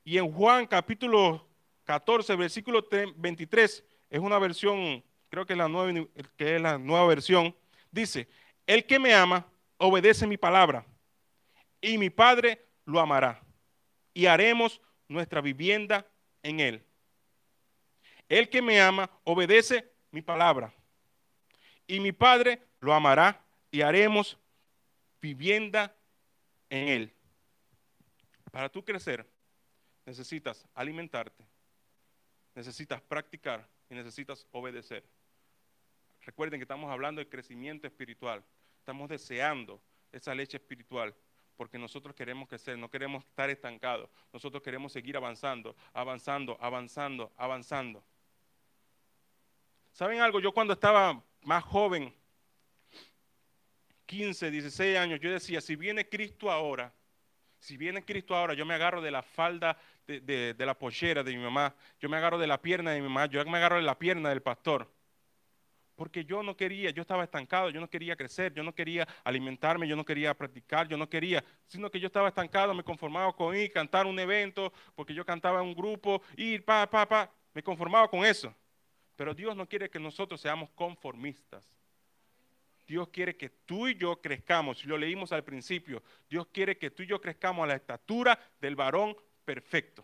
[0.03, 1.47] Y en Juan capítulo
[1.85, 7.07] 14, versículo 23, es una versión, creo que es la nueva, que es la nueva
[7.07, 7.55] versión,
[7.89, 8.27] dice,
[8.67, 9.47] el que me ama,
[9.77, 10.85] obedece mi palabra,
[11.79, 13.42] y mi Padre lo amará,
[14.13, 16.05] y haremos nuestra vivienda
[16.41, 16.85] en él.
[18.29, 20.73] El que me ama, obedece mi palabra.
[21.87, 24.37] Y mi Padre lo amará y haremos
[25.21, 25.95] vivienda
[26.69, 27.13] en él.
[28.51, 29.27] Para tú crecer,
[30.05, 31.45] necesitas alimentarte,
[32.55, 35.03] necesitas practicar y necesitas obedecer.
[36.21, 38.43] Recuerden que estamos hablando de crecimiento espiritual.
[38.79, 41.13] Estamos deseando esa leche espiritual
[41.55, 44.09] porque nosotros queremos crecer, no queremos estar estancados.
[44.31, 48.03] Nosotros queremos seguir avanzando, avanzando, avanzando, avanzando.
[49.91, 50.39] ¿Saben algo?
[50.39, 52.13] Yo cuando estaba más joven,
[54.05, 56.93] 15, 16 años, yo decía, si viene Cristo ahora,
[57.59, 61.41] si viene Cristo ahora, yo me agarro de la falda de, la pochera de mi
[61.41, 63.97] mamá, yo me agarro de la pierna de mi mamá, yo me agarro de la
[63.97, 64.91] pierna del pastor.
[65.95, 69.87] Porque yo no quería, yo estaba estancado, yo no quería crecer, yo no quería alimentarme,
[69.87, 73.55] yo no quería practicar, yo no quería, sino que yo estaba estancado, me conformaba con
[73.55, 77.61] ir, cantar un evento, porque yo cantaba en un grupo, ir, pa, pa, pa, me
[77.61, 78.53] conformaba con eso.
[79.15, 81.71] Pero Dios no quiere que nosotros seamos conformistas.
[82.87, 84.83] Dios quiere que tú y yo crezcamos.
[84.85, 86.03] Lo leímos al principio.
[86.29, 90.03] Dios quiere que tú y yo crezcamos a la estatura del varón perfecto.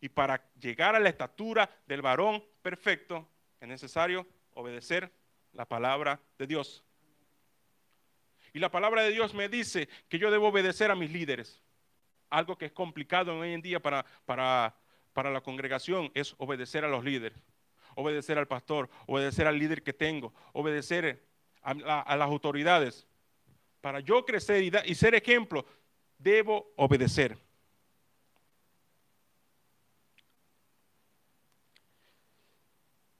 [0.00, 3.28] Y para llegar a la estatura del varón perfecto
[3.60, 5.12] es necesario obedecer
[5.52, 6.84] la palabra de Dios.
[8.52, 11.62] Y la palabra de Dios me dice que yo debo obedecer a mis líderes.
[12.30, 14.74] Algo que es complicado hoy en día para, para,
[15.12, 17.40] para la congregación es obedecer a los líderes
[17.96, 21.26] obedecer al pastor, obedecer al líder que tengo, obedecer
[21.62, 23.06] a, las autoridades.
[23.80, 25.66] Para yo crecer y, y ser ejemplo,
[26.18, 27.36] debo obedecer.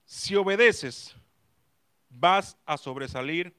[0.05, 1.17] Si obedeces,
[2.19, 3.55] vas a sobresalir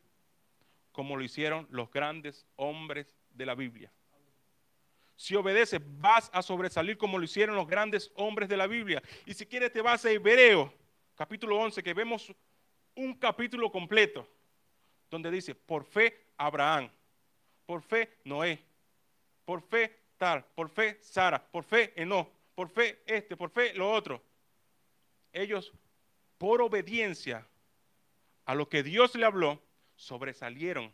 [0.91, 3.91] como lo hicieron los grandes hombres de la Biblia.
[5.15, 9.01] Si obedeces, vas a sobresalir como lo hicieron los grandes hombres de la Biblia.
[9.25, 10.73] Y si quieres, te vas a Hebreo
[11.15, 12.31] capítulo 11, que vemos
[12.95, 14.27] un capítulo completo
[15.09, 16.89] donde dice, por fe Abraham,
[17.65, 18.63] por fe Noé,
[19.43, 23.91] por fe tal, por fe Sara, por fe Eno, por fe este, por fe lo
[23.91, 24.21] otro.
[25.33, 25.73] Ellos,
[26.37, 27.47] por obediencia
[28.47, 29.61] a lo que Dios le habló,
[29.97, 30.93] sobresalieron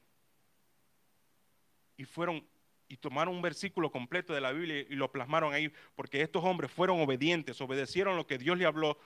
[1.96, 2.46] y fueron
[2.88, 6.72] y tomaron un versículo completo de la Biblia y lo plasmaron ahí, porque estos hombres
[6.72, 9.00] fueron obedientes, obedecieron lo que Dios le habló,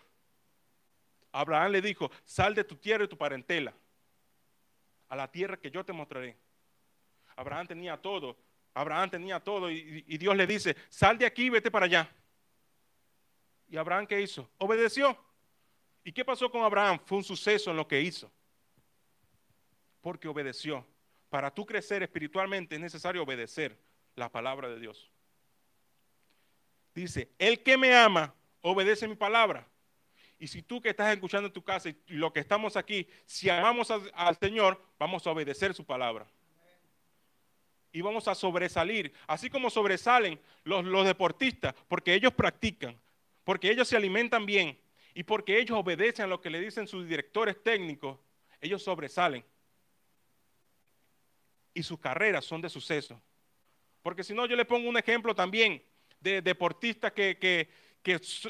[1.31, 3.73] Abraham le dijo, sal de tu tierra y tu parentela,
[5.09, 6.35] a la tierra que yo te mostraré.
[7.35, 8.37] Abraham tenía todo,
[8.73, 12.09] Abraham tenía todo y, Dios le dice, sal de aquí y vete para allá.
[13.69, 14.49] ¿Y Abraham qué hizo?
[14.57, 15.17] Obedeció.
[16.03, 16.99] ¿Y qué pasó con Abraham?
[17.05, 18.31] Fue un suceso en lo que hizo.
[20.07, 20.87] Porque obedeció.
[21.27, 23.77] Para tú crecer espiritualmente es necesario obedecer
[24.15, 25.11] la palabra de Dios.
[26.95, 29.67] Dice, el que me ama, obedece mi palabra.
[30.39, 33.49] Y si tú que estás escuchando en tu casa y lo que estamos aquí, si
[33.49, 36.25] amamos al Señor, vamos a obedecer su palabra.
[37.91, 42.97] Y vamos a sobresalir, así como sobresalen los, los deportistas, porque ellos practican,
[43.43, 44.79] porque ellos se alimentan bien
[45.13, 48.17] y porque ellos obedecen a lo que le dicen sus directores técnicos,
[48.61, 49.43] ellos sobresalen.
[51.77, 53.21] Y sus carreras son de suceso.
[54.01, 55.83] Porque si no, yo le pongo un ejemplo también
[56.19, 57.69] de deportistas que, que,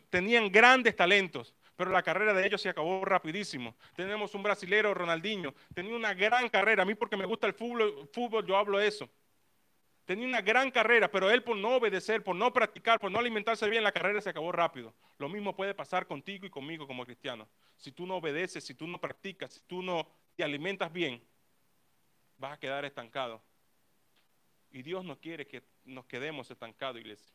[0.09, 3.75] tenían grandes talentos, pero la carrera de ellos se acabó rapidísimo.
[3.97, 6.83] Tenemos un brasilero, Ronaldinho, tenía una gran carrera.
[6.83, 9.09] A mí porque me gusta el fútbol, fútbol yo hablo de eso.
[10.05, 13.69] Tenía una gran carrera, pero él por no obedecer, por no practicar, por no alimentarse
[13.69, 14.93] bien, la carrera se acabó rápido.
[15.17, 17.49] Lo mismo puede pasar contigo y conmigo como cristianos.
[17.75, 21.21] Si tú no obedeces, si tú no practicas, si tú no te alimentas bien,
[22.37, 23.41] vas a quedar estancado
[24.71, 27.33] Y Dios no quiere que nos quedemos estancados, iglesia.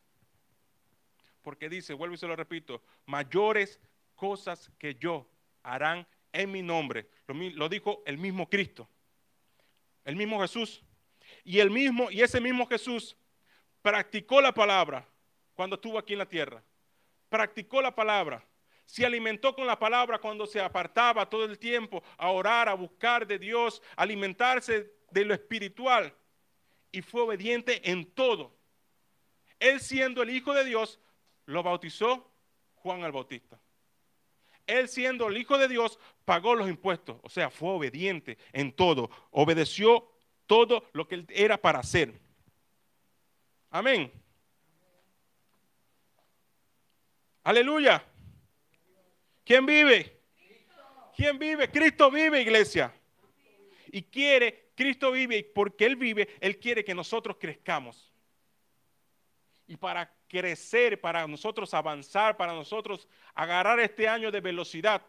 [1.41, 3.79] Porque dice, vuelvo y se lo repito, mayores
[4.15, 5.27] cosas que yo
[5.61, 7.09] harán en mi nombre.
[7.27, 8.87] Lo, lo dijo el mismo Cristo,
[10.05, 10.83] el mismo Jesús.
[11.43, 13.17] Y el mismo, y ese mismo Jesús
[13.81, 15.07] practicó la palabra
[15.53, 16.63] cuando estuvo aquí en la tierra.
[17.29, 18.45] Practicó la palabra.
[18.85, 23.25] Se alimentó con la palabra cuando se apartaba todo el tiempo a orar, a buscar
[23.25, 26.13] de Dios, alimentarse de lo espiritual.
[26.91, 28.55] Y fue obediente en todo.
[29.59, 30.99] Él siendo el Hijo de Dios,
[31.45, 32.29] lo bautizó
[32.75, 33.59] Juan el Bautista.
[34.67, 37.17] Él siendo el Hijo de Dios, pagó los impuestos.
[37.23, 39.09] O sea, fue obediente en todo.
[39.31, 40.09] Obedeció
[40.45, 42.13] todo lo que él era para hacer.
[43.69, 44.11] Amén.
[47.43, 48.05] Aleluya.
[49.43, 50.19] ¿Quién vive?
[51.15, 51.69] ¿Quién vive?
[51.69, 52.93] Cristo vive, iglesia.
[53.91, 58.11] Y quiere, Cristo vive, y porque Él vive, Él quiere que nosotros crezcamos.
[59.67, 65.05] Y para crecer, para nosotros avanzar, para nosotros agarrar este año de velocidad.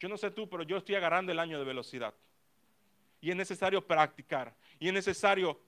[0.00, 2.14] Yo no sé tú, pero yo estoy agarrando el año de velocidad.
[3.20, 4.54] Y es necesario practicar.
[4.78, 5.60] Y es necesario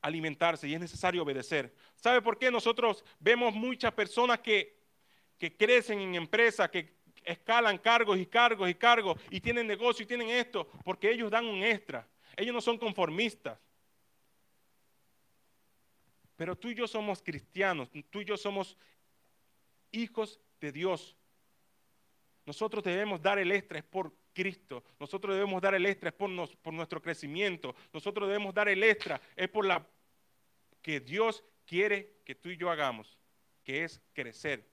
[0.00, 0.68] alimentarse.
[0.68, 1.74] Y es necesario obedecer.
[1.96, 4.78] ¿Sabe por qué nosotros vemos muchas personas que,
[5.38, 6.95] que crecen en empresas, que
[7.26, 10.66] escalan cargos y cargos y cargos y tienen negocio y tienen esto?
[10.84, 12.08] Porque ellos dan un extra.
[12.36, 13.58] Ellos no son conformistas.
[16.36, 18.76] Pero tú y yo somos cristianos, tú y yo somos
[19.90, 21.16] hijos de Dios.
[22.44, 24.84] Nosotros debemos dar el extra, es por Cristo.
[25.00, 26.30] Nosotros debemos dar el extra, es por,
[26.72, 27.74] nuestro crecimiento.
[27.92, 29.86] Nosotros debemos dar el extra, es por la
[30.82, 33.18] que Dios quiere que tú y yo hagamos,
[33.64, 34.68] que es crecer,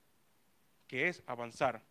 [0.86, 1.82] que es avanzar.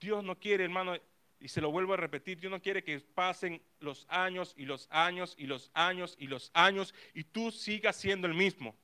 [0.00, 0.96] Dios no quiere, hermano,
[1.40, 4.88] y se lo vuelvo a repetir, Dios no quiere que pasen los años y los
[4.90, 8.76] años y los años y los años y tú sigas siendo el mismo.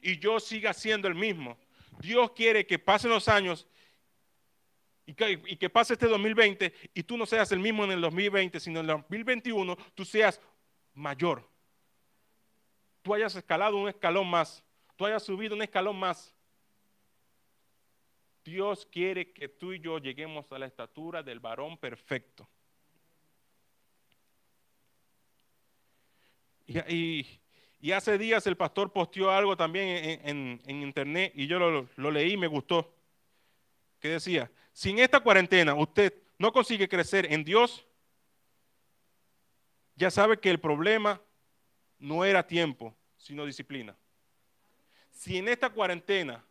[0.00, 1.58] Y yo siga siendo el mismo.
[2.00, 3.66] Dios quiere que pasen los años
[5.06, 8.80] y que, pase este 2020 y tú no seas el mismo en el 2020, sino
[8.80, 10.40] en el 2021 tú seas
[10.94, 11.48] mayor.
[13.02, 14.64] Tú hayas escalado un escalón más,
[14.96, 16.35] tú hayas subido un escalón más.
[18.46, 22.48] Dios quiere que tú y yo lleguemos a la estatura del varón perfecto.
[26.66, 27.26] Y,
[27.92, 32.36] hace días el pastor posteó algo también en, internet y yo lo, lo leí y
[32.36, 32.94] me gustó.
[33.98, 37.84] Que decía, si en esta cuarentena usted no consigue crecer en Dios,
[39.96, 41.20] ya sabe que el problema
[41.98, 43.96] no era tiempo, sino disciplina.
[45.10, 46.44] Si en esta cuarentena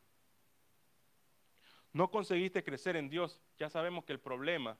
[1.96, 4.78] no conseguiste crecer en Dios, ya sabemos que el problema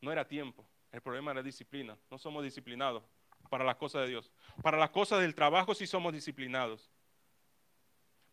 [0.00, 1.98] no era tiempo, el problema era disciplina.
[2.10, 3.04] No somos disciplinados
[3.50, 4.32] para las cosas de Dios.
[4.62, 6.90] Para las cosas del trabajo sí somos disciplinados.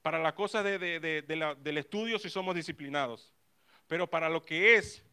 [0.01, 3.33] Para las cosas del estudio sí somos disciplinados.
[3.85, 5.05] Pero para lo que es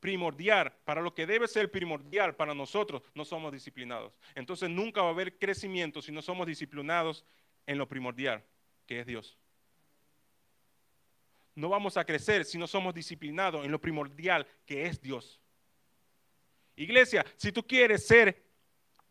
[0.00, 4.14] primordial, para lo que debe ser primordial para nosotros, no somos disciplinados.
[4.34, 7.26] Entonces nunca va a haber crecimiento si no somos disciplinados
[7.66, 8.42] en lo primordial,
[8.86, 9.39] que es Dios
[11.60, 15.40] no vamos a crecer si no somos disciplinados en lo primordial que es Dios.
[16.74, 18.42] Iglesia, si tú quieres ser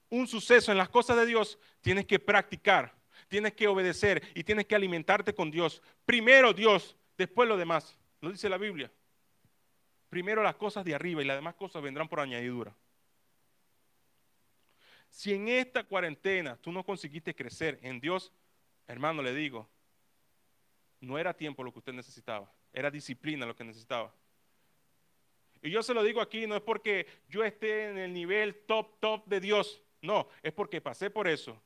[0.10, 2.96] un suceso en las cosas de Dios, tienes que practicar,
[3.28, 5.84] tienes que obedecer y tienes que alimentarte con Dios.
[6.06, 7.96] Primero Dios, después lo demás.
[8.22, 8.92] Lo dice la Biblia.
[10.10, 12.76] Primero las cosas de arriba y las demás cosas vendrán por añadidura.
[15.10, 18.34] Si en esta cuarentena tú no conseguiste crecer en Dios,
[18.88, 19.70] hermano, le digo,
[21.00, 24.14] no era tiempo lo que usted necesitaba, era disciplina lo que necesitaba.
[25.62, 29.00] Y yo se lo digo aquí, no es porque yo esté en el nivel top,
[29.00, 31.62] top de Dios, no, es porque pasé por eso.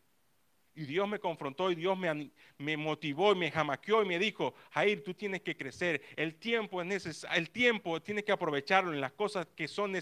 [0.76, 4.56] Y Dios me confrontó y Dios me, me motivó y me jamaqueó y me dijo,
[4.72, 6.02] Jair, tú tienes que crecer.
[6.15, 9.93] El tiempo es necesario, el tiempo tienes que aprovecharlo en las cosas que son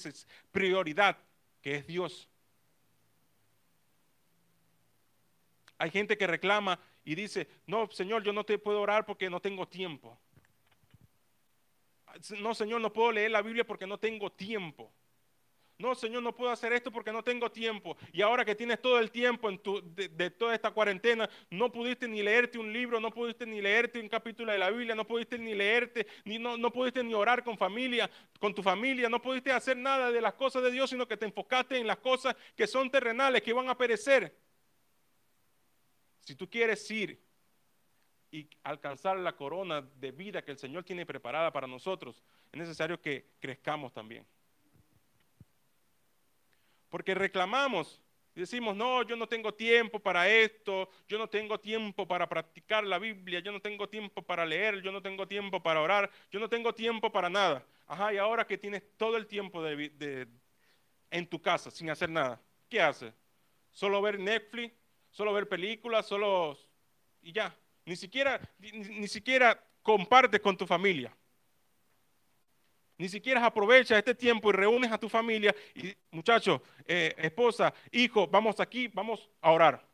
[0.52, 1.18] prioridad,
[1.62, 2.30] que es Dios.
[5.78, 9.40] Hay gente que reclama, y dice, no, Señor, yo no te puedo orar porque no
[9.40, 10.20] tengo tiempo.
[12.40, 14.92] No, Señor, no puedo leer la Biblia porque no tengo tiempo.
[15.82, 17.98] No, Señor, no puedo hacer esto porque no tengo tiempo.
[18.14, 22.08] Y ahora que tienes todo el tiempo en tu, de, toda esta cuarentena, no pudiste
[22.08, 25.40] ni leerte un libro, no pudiste ni leerte un capítulo de la Biblia, no pudiste
[25.40, 28.08] ni leerte, ni no, no pudiste ni orar con familia,
[28.40, 31.26] con tu familia, no pudiste hacer nada de las cosas de Dios, sino que te
[31.26, 34.38] enfocaste en las cosas que son terrenales, que van a perecer.
[36.22, 37.22] Si tú quieres ir
[38.32, 43.02] y alcanzar la corona de vida que el Señor tiene preparada para nosotros, es necesario
[43.02, 44.26] que crezcamos también.
[46.90, 48.02] Porque reclamamos
[48.34, 52.86] Y decimos, no, yo no tengo tiempo para esto, yo no tengo tiempo para practicar
[52.86, 56.40] la Biblia, yo no tengo tiempo para leer, yo no tengo tiempo para orar, yo
[56.40, 57.66] no tengo tiempo para nada.
[57.88, 60.28] Ajá, y ahora que tienes todo el tiempo de,
[61.10, 63.14] en tu casa sin hacer nada, ¿qué haces?
[63.70, 64.74] Solo ver Netflix,
[65.12, 66.58] solo ver películas, solo...
[67.22, 67.56] y ya.
[67.86, 71.16] Ni siquiera, ni, siquiera compartes con tu familia.
[72.98, 78.28] Ni siquiera aprovechas este tiempo y reúnes a tu familia y muchachos, eh, esposa, hijo,
[78.28, 79.88] vamos aquí, vamos a orar.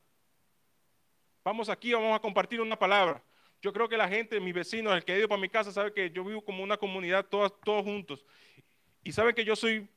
[1.45, 3.23] Vamos aquí, vamos a compartir una palabra.
[3.61, 5.93] Yo creo que la gente, mis vecinos, el que ha ido para mi casa, sabe
[5.93, 8.25] que yo vivo como una comunidad todos juntos.
[9.03, 9.87] Y saben que yo soy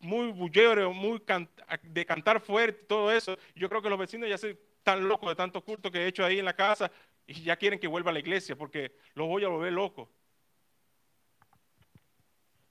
[0.00, 1.22] muy bullero, muy
[1.82, 3.36] de cantar fuerte, todo eso.
[3.54, 6.24] Yo creo que los vecinos ya se están locos de tanto culto que he hecho
[6.24, 6.90] ahí en la casa
[7.26, 10.08] y ya quieren que vuelva a la iglesia porque los voy a volver locos.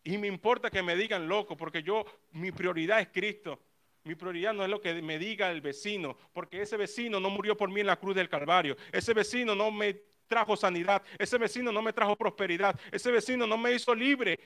[0.03, 3.59] Y me importa que me digan loco porque yo, mi prioridad es Cristo.
[4.05, 7.57] Mi prioridad no es lo que me diga el vecino, porque ese vecino no murió
[7.57, 8.77] por mí en la cruz del Calvario.
[8.93, 13.57] Ese vecino no me trajo sanidad, ese vecino no me trajo prosperidad, ese vecino no
[13.57, 14.39] me hizo libre.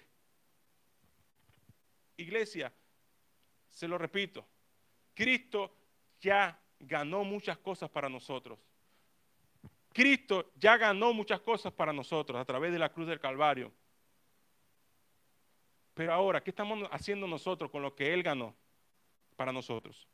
[2.18, 2.74] Iglesia,
[3.70, 4.46] se lo repito,
[5.14, 5.76] Cristo
[6.20, 8.60] ya ganó muchas cosas para nosotros.
[9.94, 13.72] Cristo ya ganó muchas cosas para nosotros a través de la cruz del Calvario.
[15.94, 18.56] Pero ahora, ¿qué estamos haciendo nosotros con lo que Él ganó
[19.36, 20.08] para nosotros?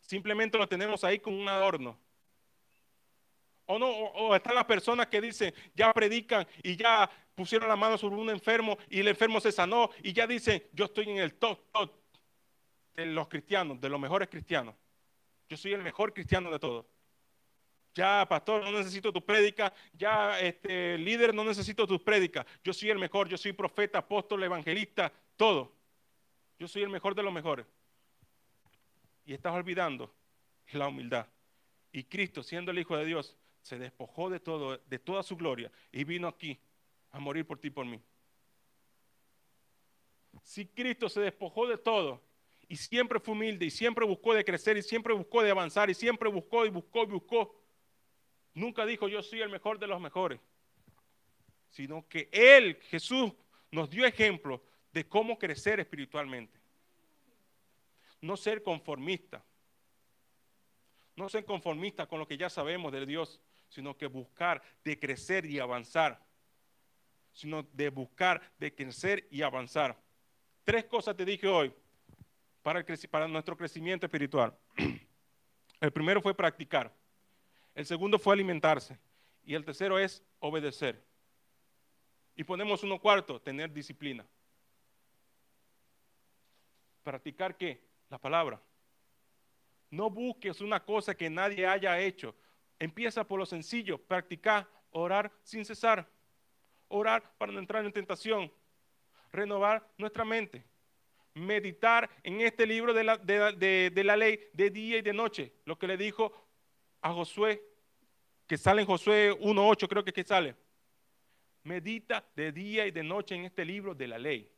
[0.00, 1.98] Simplemente lo tenemos ahí como un adorno.
[3.66, 7.96] O no, o, están las personas que dicen, ya predican y ya pusieron la mano
[7.96, 11.34] sobre un enfermo y el enfermo se sanó y ya dicen, yo estoy en el
[11.34, 11.92] top, top
[12.94, 14.74] de los cristianos, de los mejores cristianos.
[15.48, 16.86] Yo soy el mejor cristiano de todos.
[17.94, 19.72] Ya, pastor, no necesito tu prédica.
[19.92, 22.44] Ya, este, líder, no necesito tus prédicas.
[22.64, 23.28] Yo soy el mejor.
[23.28, 25.72] Yo soy profeta, apóstol, evangelista, todo.
[26.58, 27.66] Yo soy el mejor de los mejores.
[29.24, 30.12] Y estás olvidando
[30.72, 31.26] la humildad.
[31.92, 35.70] Y Cristo, siendo el Hijo de Dios, se despojó de todo, de toda su gloria
[35.90, 36.58] y vino aquí
[37.16, 37.98] a morir por ti y por mí.
[40.42, 42.22] Si Cristo se despojó de todo
[42.68, 45.94] y siempre fue humilde y siempre buscó de crecer y siempre buscó de avanzar y
[45.94, 47.62] siempre buscó y buscó y buscó,
[48.52, 50.40] nunca dijo yo soy el mejor de los mejores,
[51.70, 53.32] sino que Él, Jesús,
[53.70, 54.62] nos dio ejemplo
[54.92, 56.60] de cómo crecer espiritualmente.
[58.20, 59.42] No ser conformista.
[61.16, 63.40] No ser conformista con lo que ya sabemos de Dios,
[63.70, 66.25] sino que buscar de crecer y avanzar.
[67.36, 69.94] Sino de buscar de crecer y avanzar.
[70.64, 71.70] Tres cosas te dije hoy
[72.62, 74.56] para, para nuestro crecimiento espiritual.
[75.80, 76.90] El primero fue practicar.
[77.74, 78.98] El segundo fue alimentarse.
[79.44, 81.04] Y el tercero es obedecer.
[82.34, 84.26] Y ponemos uno cuarto, tener disciplina.
[87.02, 87.84] ¿Practicar qué?
[88.08, 88.60] La palabra.
[89.90, 92.34] No busques una cosa que nadie haya hecho.
[92.78, 96.08] Empieza por lo sencillo, practicar, orar sin cesar,
[96.88, 98.52] orar para no entrar en tentación,
[99.32, 100.64] renovar nuestra mente,
[101.34, 105.78] meditar en este libro de la, de, la ley de día y de noche, lo
[105.78, 106.32] que le dijo
[107.02, 107.62] a Josué,
[108.46, 110.54] que sale en Josué 1.8, creo que, que sale.
[111.64, 114.50] Medita de día y de noche en este libro de la ley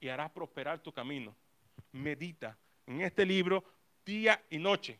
[0.00, 1.36] y harás prosperar tu camino.
[1.92, 3.64] Medita en este libro
[4.04, 4.98] día y noche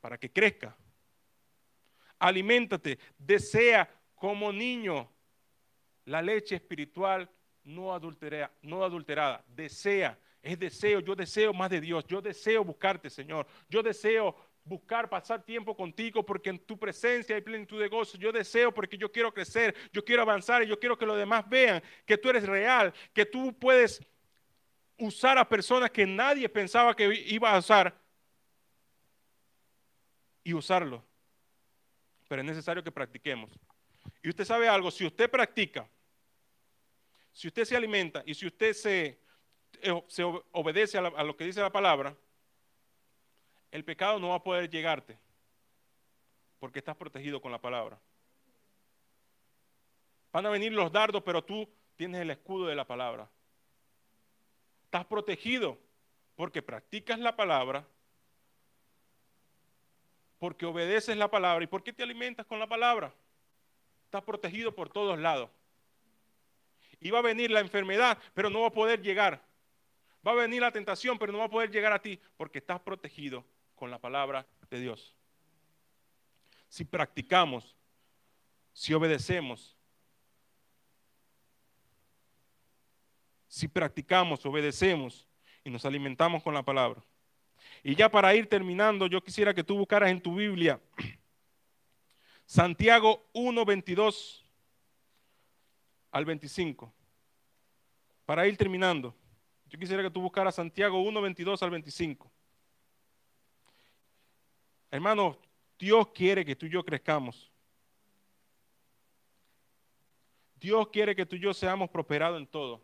[0.00, 0.76] para que crezca.
[2.18, 3.88] Aliméntate, desea
[4.24, 5.06] como niño
[6.06, 7.28] la leche espiritual
[7.62, 9.44] no adulterada, no adulterada.
[9.48, 13.46] Desea, es deseo, yo deseo más de Dios, yo deseo buscarte, Señor.
[13.68, 18.16] Yo deseo buscar pasar tiempo contigo porque en tu presencia hay plenitud de gozo.
[18.16, 21.46] Yo deseo porque yo quiero crecer, yo quiero avanzar y yo quiero que los demás
[21.46, 24.02] vean que tú eres real, que tú puedes
[24.96, 27.94] usar a personas que nadie pensaba que iba a usar
[30.42, 31.04] y usarlo.
[32.26, 33.50] Pero es necesario que practiquemos.
[34.24, 35.86] Y usted sabe algo, si usted practica,
[37.30, 39.20] si usted se alimenta y si usted se,
[39.82, 40.02] eh,
[40.52, 42.16] obedece a, a lo que dice la palabra,
[43.70, 45.18] el pecado no va a poder llegarte
[46.58, 48.00] porque estás protegido con la palabra.
[50.32, 53.28] Van a venir los dardos, pero tú tienes el escudo de la palabra.
[54.84, 55.78] Estás protegido
[56.34, 57.86] porque practicas la palabra
[60.38, 61.62] porque obedeces la palabra.
[61.62, 63.14] ¿Y por qué te alimentas con la palabra?
[64.14, 65.50] Estás protegido por todos lados.
[67.00, 69.44] Y va a venir la enfermedad, pero no va a poder llegar.
[70.24, 72.78] Va a venir la tentación, pero no va a poder llegar a ti, porque estás
[72.78, 73.44] protegido
[73.74, 75.16] con la palabra de Dios.
[76.68, 77.74] Si practicamos,
[78.72, 79.76] si obedecemos,
[83.48, 85.26] si practicamos, obedecemos
[85.64, 87.02] y nos alimentamos con la palabra.
[87.82, 90.80] Y ya para ir terminando, yo quisiera que tú buscaras en tu Biblia
[92.46, 94.44] Santiago 1, 22
[96.10, 96.92] al 25.
[98.24, 99.14] Para ir terminando,
[99.66, 102.30] yo quisiera que tú buscaras Santiago 1, 22 al 25.
[104.90, 105.36] Hermano,
[105.78, 107.50] Dios quiere que tú y yo crezcamos.
[110.56, 112.80] Dios quiere que tú y yo seamos prosperados en todo.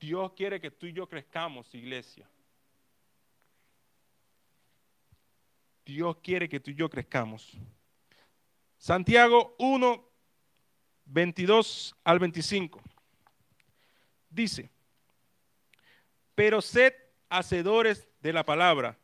[0.00, 2.28] Dios quiere que tú y yo crezcamos, iglesia.
[5.84, 7.52] Dios quiere que tú y yo crezcamos.
[8.78, 10.08] Santiago 1,
[11.06, 12.82] 22 al 25.
[14.30, 14.70] Dice,
[16.34, 16.94] pero sed
[17.28, 18.98] hacedores de la palabra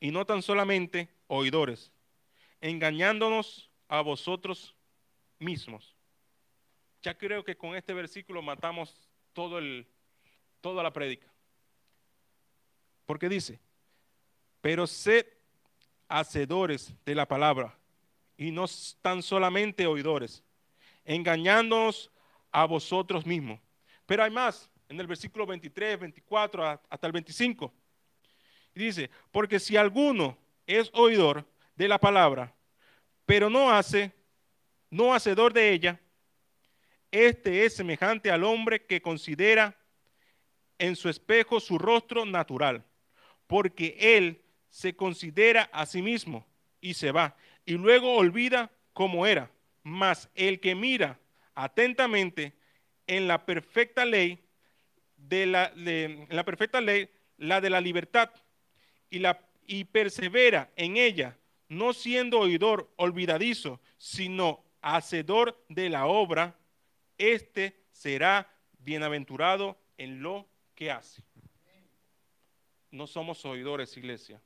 [0.00, 1.92] y no tan solamente oidores,
[2.60, 4.74] engañándonos a vosotros
[5.38, 5.94] mismos.
[7.02, 9.86] Ya creo que con este versículo matamos todo el,
[10.60, 11.30] toda la prédica.
[13.04, 13.60] Porque dice,
[14.60, 15.26] pero sed
[16.18, 17.76] hacedores de la palabra
[18.36, 18.66] y no
[19.02, 20.44] tan solamente oidores,
[21.04, 22.10] engañándonos
[22.52, 23.58] a vosotros mismos.
[24.06, 27.72] Pero hay más, en el versículo 23, 24 hasta el 25.
[28.74, 31.44] dice, porque si alguno es oidor
[31.74, 32.54] de la palabra,
[33.26, 34.12] pero no hace,
[34.90, 36.00] no hacedor de ella,
[37.10, 39.76] este es semejante al hombre que considera
[40.78, 42.84] en su espejo su rostro natural,
[43.48, 44.43] porque él
[44.74, 46.44] se considera a sí mismo
[46.80, 49.48] y se va, y luego olvida cómo era.
[49.84, 51.20] Mas el que mira
[51.54, 52.54] atentamente
[53.06, 54.42] en la perfecta ley,
[55.16, 57.08] de la, la perfecta ley,
[57.38, 58.30] la de la libertad,
[59.10, 66.58] y, la, y persevera en ella, no siendo oidor olvidadizo, sino hacedor de la obra,
[67.16, 71.22] este será bienaventurado en lo que hace.
[72.90, 74.42] No somos oidores, iglesia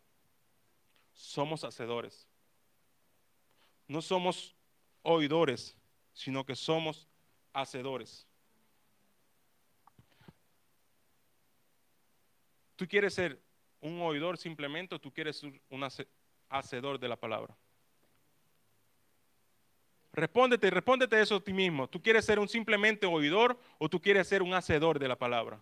[1.18, 2.28] somos hacedores.
[3.88, 4.54] No somos
[5.02, 5.76] oidores,
[6.12, 7.08] sino que somos
[7.52, 8.26] hacedores.
[12.76, 13.42] ¿Tú quieres ser
[13.80, 15.82] un oidor simplemente o tú quieres ser un
[16.48, 17.56] hacedor de la palabra?
[20.12, 21.88] Respóndete, respóndete eso a ti mismo.
[21.88, 25.60] ¿Tú quieres ser un simplemente oidor o tú quieres ser un hacedor de la palabra?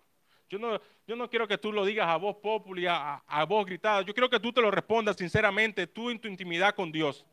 [0.49, 4.01] Yo no, yo no quiero que tú lo digas a voz popular, a, voz gritada.
[4.01, 7.25] Yo quiero que tú te lo respondas sinceramente, tú en tu intimidad con Dios.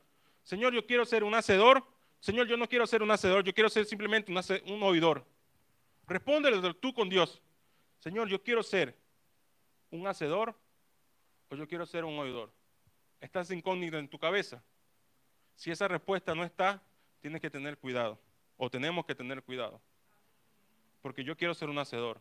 [0.42, 1.84] Señor, yo quiero ser un hacedor.
[2.18, 5.24] Señor, yo no quiero ser un hacedor, yo quiero ser simplemente un, un oidor.
[6.06, 7.40] Respóndele tú con Dios.
[7.98, 8.96] Señor, yo quiero ser
[9.90, 10.54] un hacedor
[11.50, 12.50] o yo quiero ser un oidor.
[13.20, 14.62] Estás incógnito en tu cabeza.
[15.54, 16.82] Si esa respuesta no está,
[17.20, 18.18] tienes que tener cuidado.
[18.56, 19.80] O tenemos que tener cuidado.
[21.00, 22.20] Porque yo quiero ser un hacedor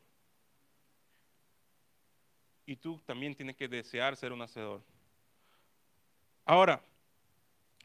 [2.66, 4.82] y tú también tienes que desear ser un hacedor.
[6.46, 6.82] Ahora,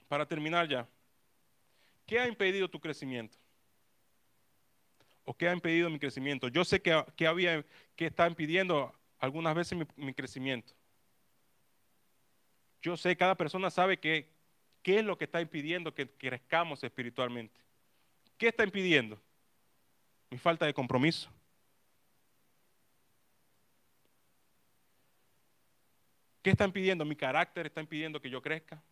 [0.09, 0.87] para terminar ya,
[2.07, 3.37] ¿qué ha impedido tu crecimiento?
[5.24, 6.49] ¿O qué ha impedido mi crecimiento?
[6.49, 7.64] Yo sé que, había,
[7.95, 10.72] que está impidiendo algunas veces mi, mi, crecimiento.
[12.81, 14.31] Yo sé, cada persona sabe que,
[14.83, 17.61] qué es lo que está impidiendo que crezcamos espiritualmente.
[18.39, 19.20] ¿Qué está impidiendo?
[20.31, 21.31] Mi falta de compromiso.
[26.49, 27.05] ¿Qué están pidiendo?
[27.05, 28.82] Mi carácter está impidiendo que yo crezca.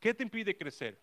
[0.00, 1.00] ¿Qué te impide crecer?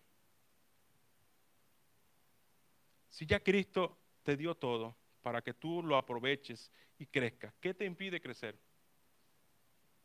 [3.08, 7.86] Si ya Cristo te dio todo para que tú lo aproveches y crezcas, ¿qué te
[7.86, 8.58] impide crecer?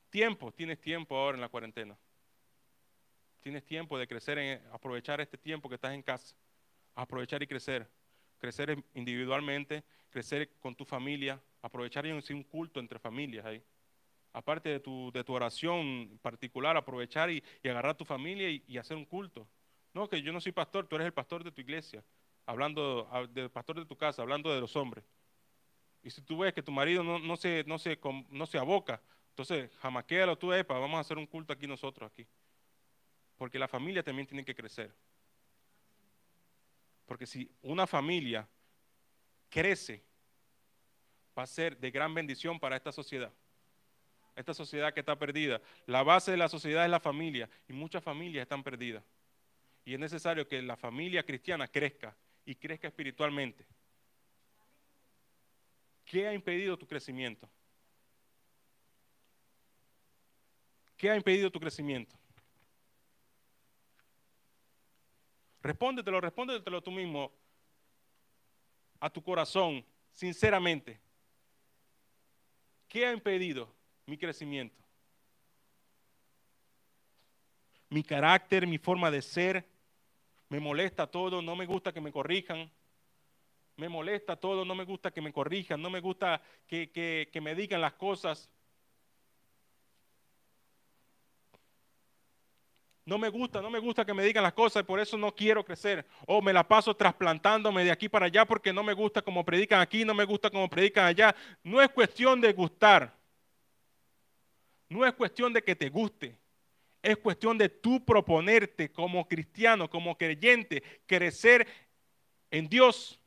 [0.09, 1.97] Tiempo, tienes tiempo ahora en la cuarentena.
[3.41, 6.37] Tienes tiempo de crecer, en, aprovechar este tiempo que estás en casa,
[6.95, 7.91] aprovechar y crecer.
[8.37, 13.63] Crecer individualmente, crecer con tu familia, aprovechar y un culto entre familias ahí.
[14.31, 18.95] Aparte de tu, de tu oración particular, aprovechar y, agarrar a tu familia y, hacer
[18.95, 19.47] un culto.
[19.93, 22.03] No, que yo no soy pastor, tú eres el pastor de tu iglesia,
[22.45, 25.03] hablando del pastor de tu casa, hablando de los hombres.
[26.03, 27.99] Y si tú ves que tu marido no, no, se, no, se,
[28.29, 29.01] no se aboca,
[29.31, 32.27] entonces jamaquéalo tú, epa, vamos a hacer un culto aquí nosotros, aquí.
[33.35, 34.93] Porque la familia también tiene que crecer.
[37.05, 38.47] Porque si una familia
[39.49, 40.03] crece
[41.37, 43.31] va a ser de gran bendición para esta sociedad.
[44.35, 45.61] Esta sociedad que está perdida.
[45.85, 49.03] La base de la sociedad es la familia y muchas familias están perdidas.
[49.83, 53.65] Y es necesario que la familia cristiana crezca y crezca espiritualmente.
[56.05, 57.49] ¿Qué ha impedido tu crecimiento?
[60.97, 62.15] ¿Qué ha impedido tu crecimiento?
[65.61, 67.31] Respóndetelo, respóndetelo tú mismo.
[68.99, 70.99] A tu corazón, sinceramente,
[72.87, 73.73] ¿qué ha impedido
[74.05, 74.75] mi crecimiento?
[77.89, 79.65] Mi carácter, mi forma de ser,
[80.49, 82.69] me molesta todo, no me gusta que me corrijan,
[83.77, 87.55] me molesta todo, no me gusta que me corrijan, no me gusta que, que me
[87.55, 88.49] digan las cosas.
[93.05, 95.33] No me gusta, no me gusta que me digan las cosas y por eso no
[95.33, 96.05] quiero crecer.
[96.27, 99.81] O me la paso trasplantándome de aquí para allá porque no me gusta como predican
[99.81, 101.35] aquí, no me gusta como predican allá.
[101.63, 103.17] No es cuestión de gustar.
[104.89, 106.37] No es cuestión de que te guste.
[107.01, 111.67] Es cuestión de tú proponerte como cristiano, como creyente, crecer
[112.51, 113.19] en Dios.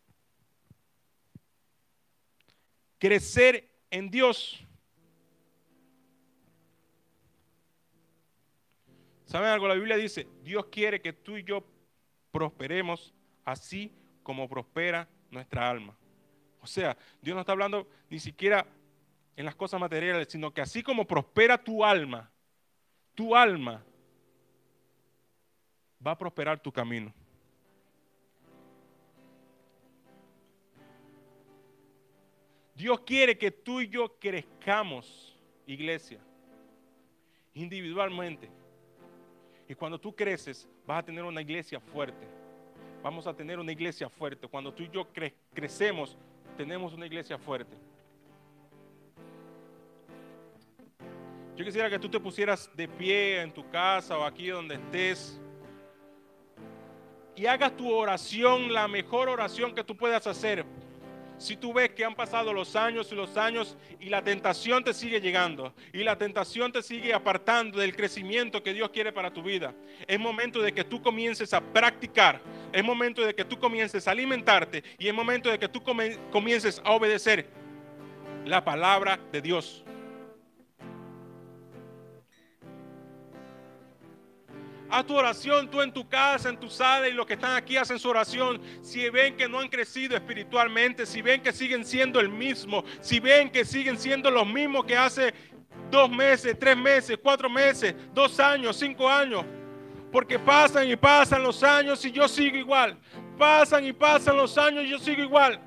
[2.99, 4.65] Crecer en Dios.
[9.33, 9.67] ¿Saben algo?
[9.67, 11.65] La Biblia dice, Dios quiere que tú y yo
[12.31, 13.15] prosperemos
[13.47, 13.91] así
[14.23, 15.97] como prospera nuestra alma.
[16.61, 18.67] O sea, Dios no está hablando ni siquiera
[19.35, 22.31] en las cosas materiales, sino que así como prospera tu alma,
[23.15, 23.83] tu alma
[26.07, 27.11] va a prosperar tu camino.
[32.75, 35.35] Dios quiere que tú y yo crezcamos,
[35.67, 36.21] iglesia,
[37.55, 38.61] individualmente.
[39.73, 42.29] Y cuando tú creces, vas a tener una iglesia fuerte.
[43.03, 44.47] Vamos a tener una iglesia fuerte.
[44.47, 45.09] Cuando tú y yo
[45.55, 46.19] crecemos,
[46.59, 47.75] tenemos una iglesia fuerte.
[51.57, 55.41] Yo quisiera que tú te pusieras de pie en tu casa o aquí donde estés
[57.35, 60.67] y hagas tu oración, la mejor oración que tú puedas hacer
[61.39, 64.95] si tú ves que han pasado los años y los años y la tentación te
[64.95, 69.43] sigue llegando y la tentación te sigue apartando del crecimiento que Dios quiere para tu
[69.43, 69.75] vida,
[70.07, 72.41] es momento de que tú comiences a practicar,
[72.73, 75.83] es momento de que tú comiences a alimentarte y es momento de que tú
[76.31, 77.49] comiences a obedecer
[78.45, 79.85] la palabra de Dios.
[84.93, 87.79] Haz tu oración tú en tu casa, en tu sala y los que están aquí
[87.79, 88.61] hacen su oración.
[88.83, 93.19] Si ven que no han crecido espiritualmente, si ven que siguen siendo el mismo, si
[93.19, 95.33] ven que siguen siendo los mismos que hace
[95.91, 99.47] dos meses, tres meses, cuatro meses, dos años, cinco años.
[100.13, 102.99] Porque pasan y pasan los años y yo sigo igual.
[103.39, 105.59] Pasan y pasan los años y yo sigo igual.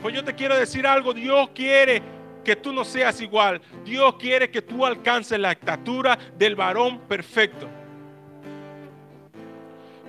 [0.00, 2.02] Pues yo te quiero decir algo, Dios quiere
[2.42, 3.60] que tú no seas igual.
[3.84, 7.68] Dios quiere que tú alcances la estatura del varón perfecto.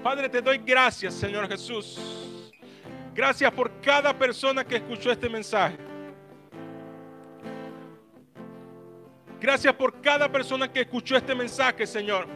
[0.03, 1.99] Padre, te doy gracias, Señor Jesús.
[3.13, 5.77] Gracias por cada persona que escuchó este mensaje.
[9.41, 12.27] Gracias por cada persona que escuchó este mensaje, Señor.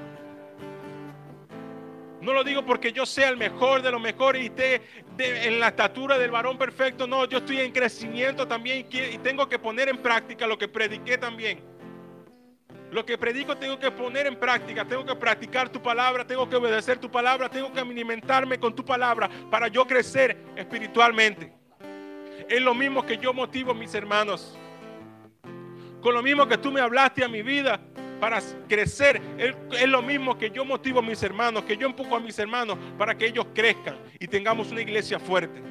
[2.21, 4.81] No lo digo porque yo sea el mejor de lo mejor y esté
[5.17, 7.07] en la estatura del varón perfecto.
[7.07, 11.17] No, yo estoy en crecimiento también y tengo que poner en práctica lo que prediqué
[11.17, 11.72] también.
[12.93, 16.55] Lo que predico tengo que poner en práctica, tengo que practicar tu palabra, tengo que
[16.55, 21.51] obedecer tu palabra, tengo que alimentarme con tu palabra para yo crecer espiritualmente.
[22.47, 24.55] Es lo mismo que yo motivo a mis hermanos.
[26.01, 27.79] Con lo mismo que tú me hablaste a mi vida
[28.19, 28.39] para
[28.69, 32.37] crecer, es lo mismo que yo motivo a mis hermanos, que yo empujo a mis
[32.37, 35.63] hermanos para que ellos crezcan y tengamos una iglesia fuerte.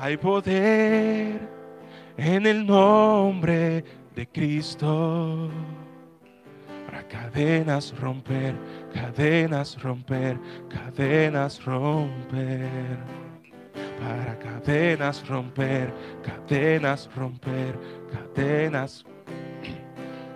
[0.00, 1.38] Hay poder
[2.16, 3.84] en el nombre
[4.18, 5.48] de Cristo.
[6.86, 8.52] Para cadenas romper,
[8.92, 10.36] cadenas romper,
[10.68, 12.98] cadenas romper.
[14.00, 15.92] Para cadenas romper,
[16.24, 17.78] cadenas romper,
[18.10, 19.04] cadenas.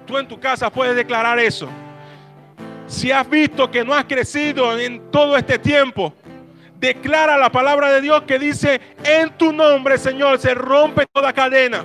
[0.06, 1.68] Tú en tu casa puedes declarar eso.
[2.86, 6.14] Si has visto que no has crecido en todo este tiempo,
[6.78, 11.84] declara la palabra de Dios que dice, en tu nombre, Señor, se rompe toda cadena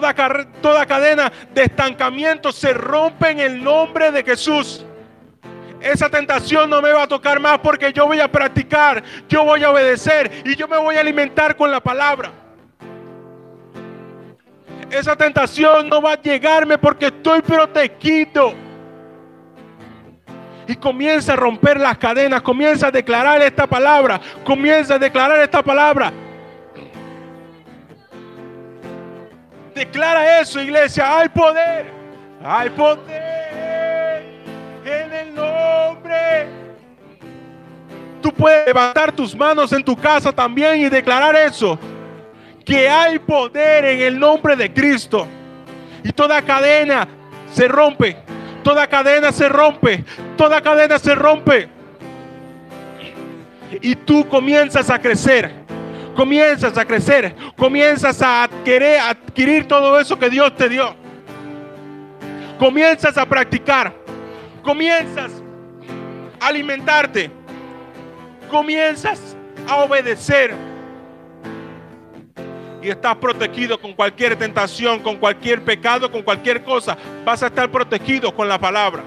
[0.00, 4.84] toda, cadena de estancamiento se rompe en el nombre de Jesús.
[5.80, 9.64] Esa tentación no me va a tocar más porque yo voy a practicar, yo voy
[9.64, 12.30] a obedecer y yo me voy a alimentar con la palabra.
[14.90, 18.54] Esa tentación no va a llegarme porque estoy protegido.
[20.68, 25.62] Y comienza a romper las cadenas, comienza a declarar esta palabra, comienza a declarar esta
[25.62, 26.12] palabra.
[29.74, 31.18] Declara eso, iglesia.
[31.18, 31.86] Hay poder.
[32.44, 34.22] Hay poder
[34.84, 36.46] en el nombre.
[38.20, 41.78] Tú puedes levantar tus manos en tu casa también y declarar eso.
[42.64, 45.26] Que hay poder en el nombre de Cristo.
[46.04, 47.08] Y toda cadena
[47.52, 48.16] se rompe.
[48.62, 50.04] Toda cadena se rompe.
[50.36, 51.68] Toda cadena se rompe.
[53.80, 55.61] y tú comienzas a crecer.
[56.14, 60.94] Comienzas a crecer, comienzas a querer adquirir todo eso que Dios te dio.
[62.58, 63.94] Comienzas a practicar,
[64.62, 65.32] comienzas
[66.38, 67.30] a alimentarte,
[68.50, 69.36] comienzas
[69.68, 70.54] a obedecer
[72.82, 76.98] y estás protegido con cualquier tentación, con cualquier pecado, con cualquier cosa.
[77.24, 79.02] Vas a estar protegido con la palabra.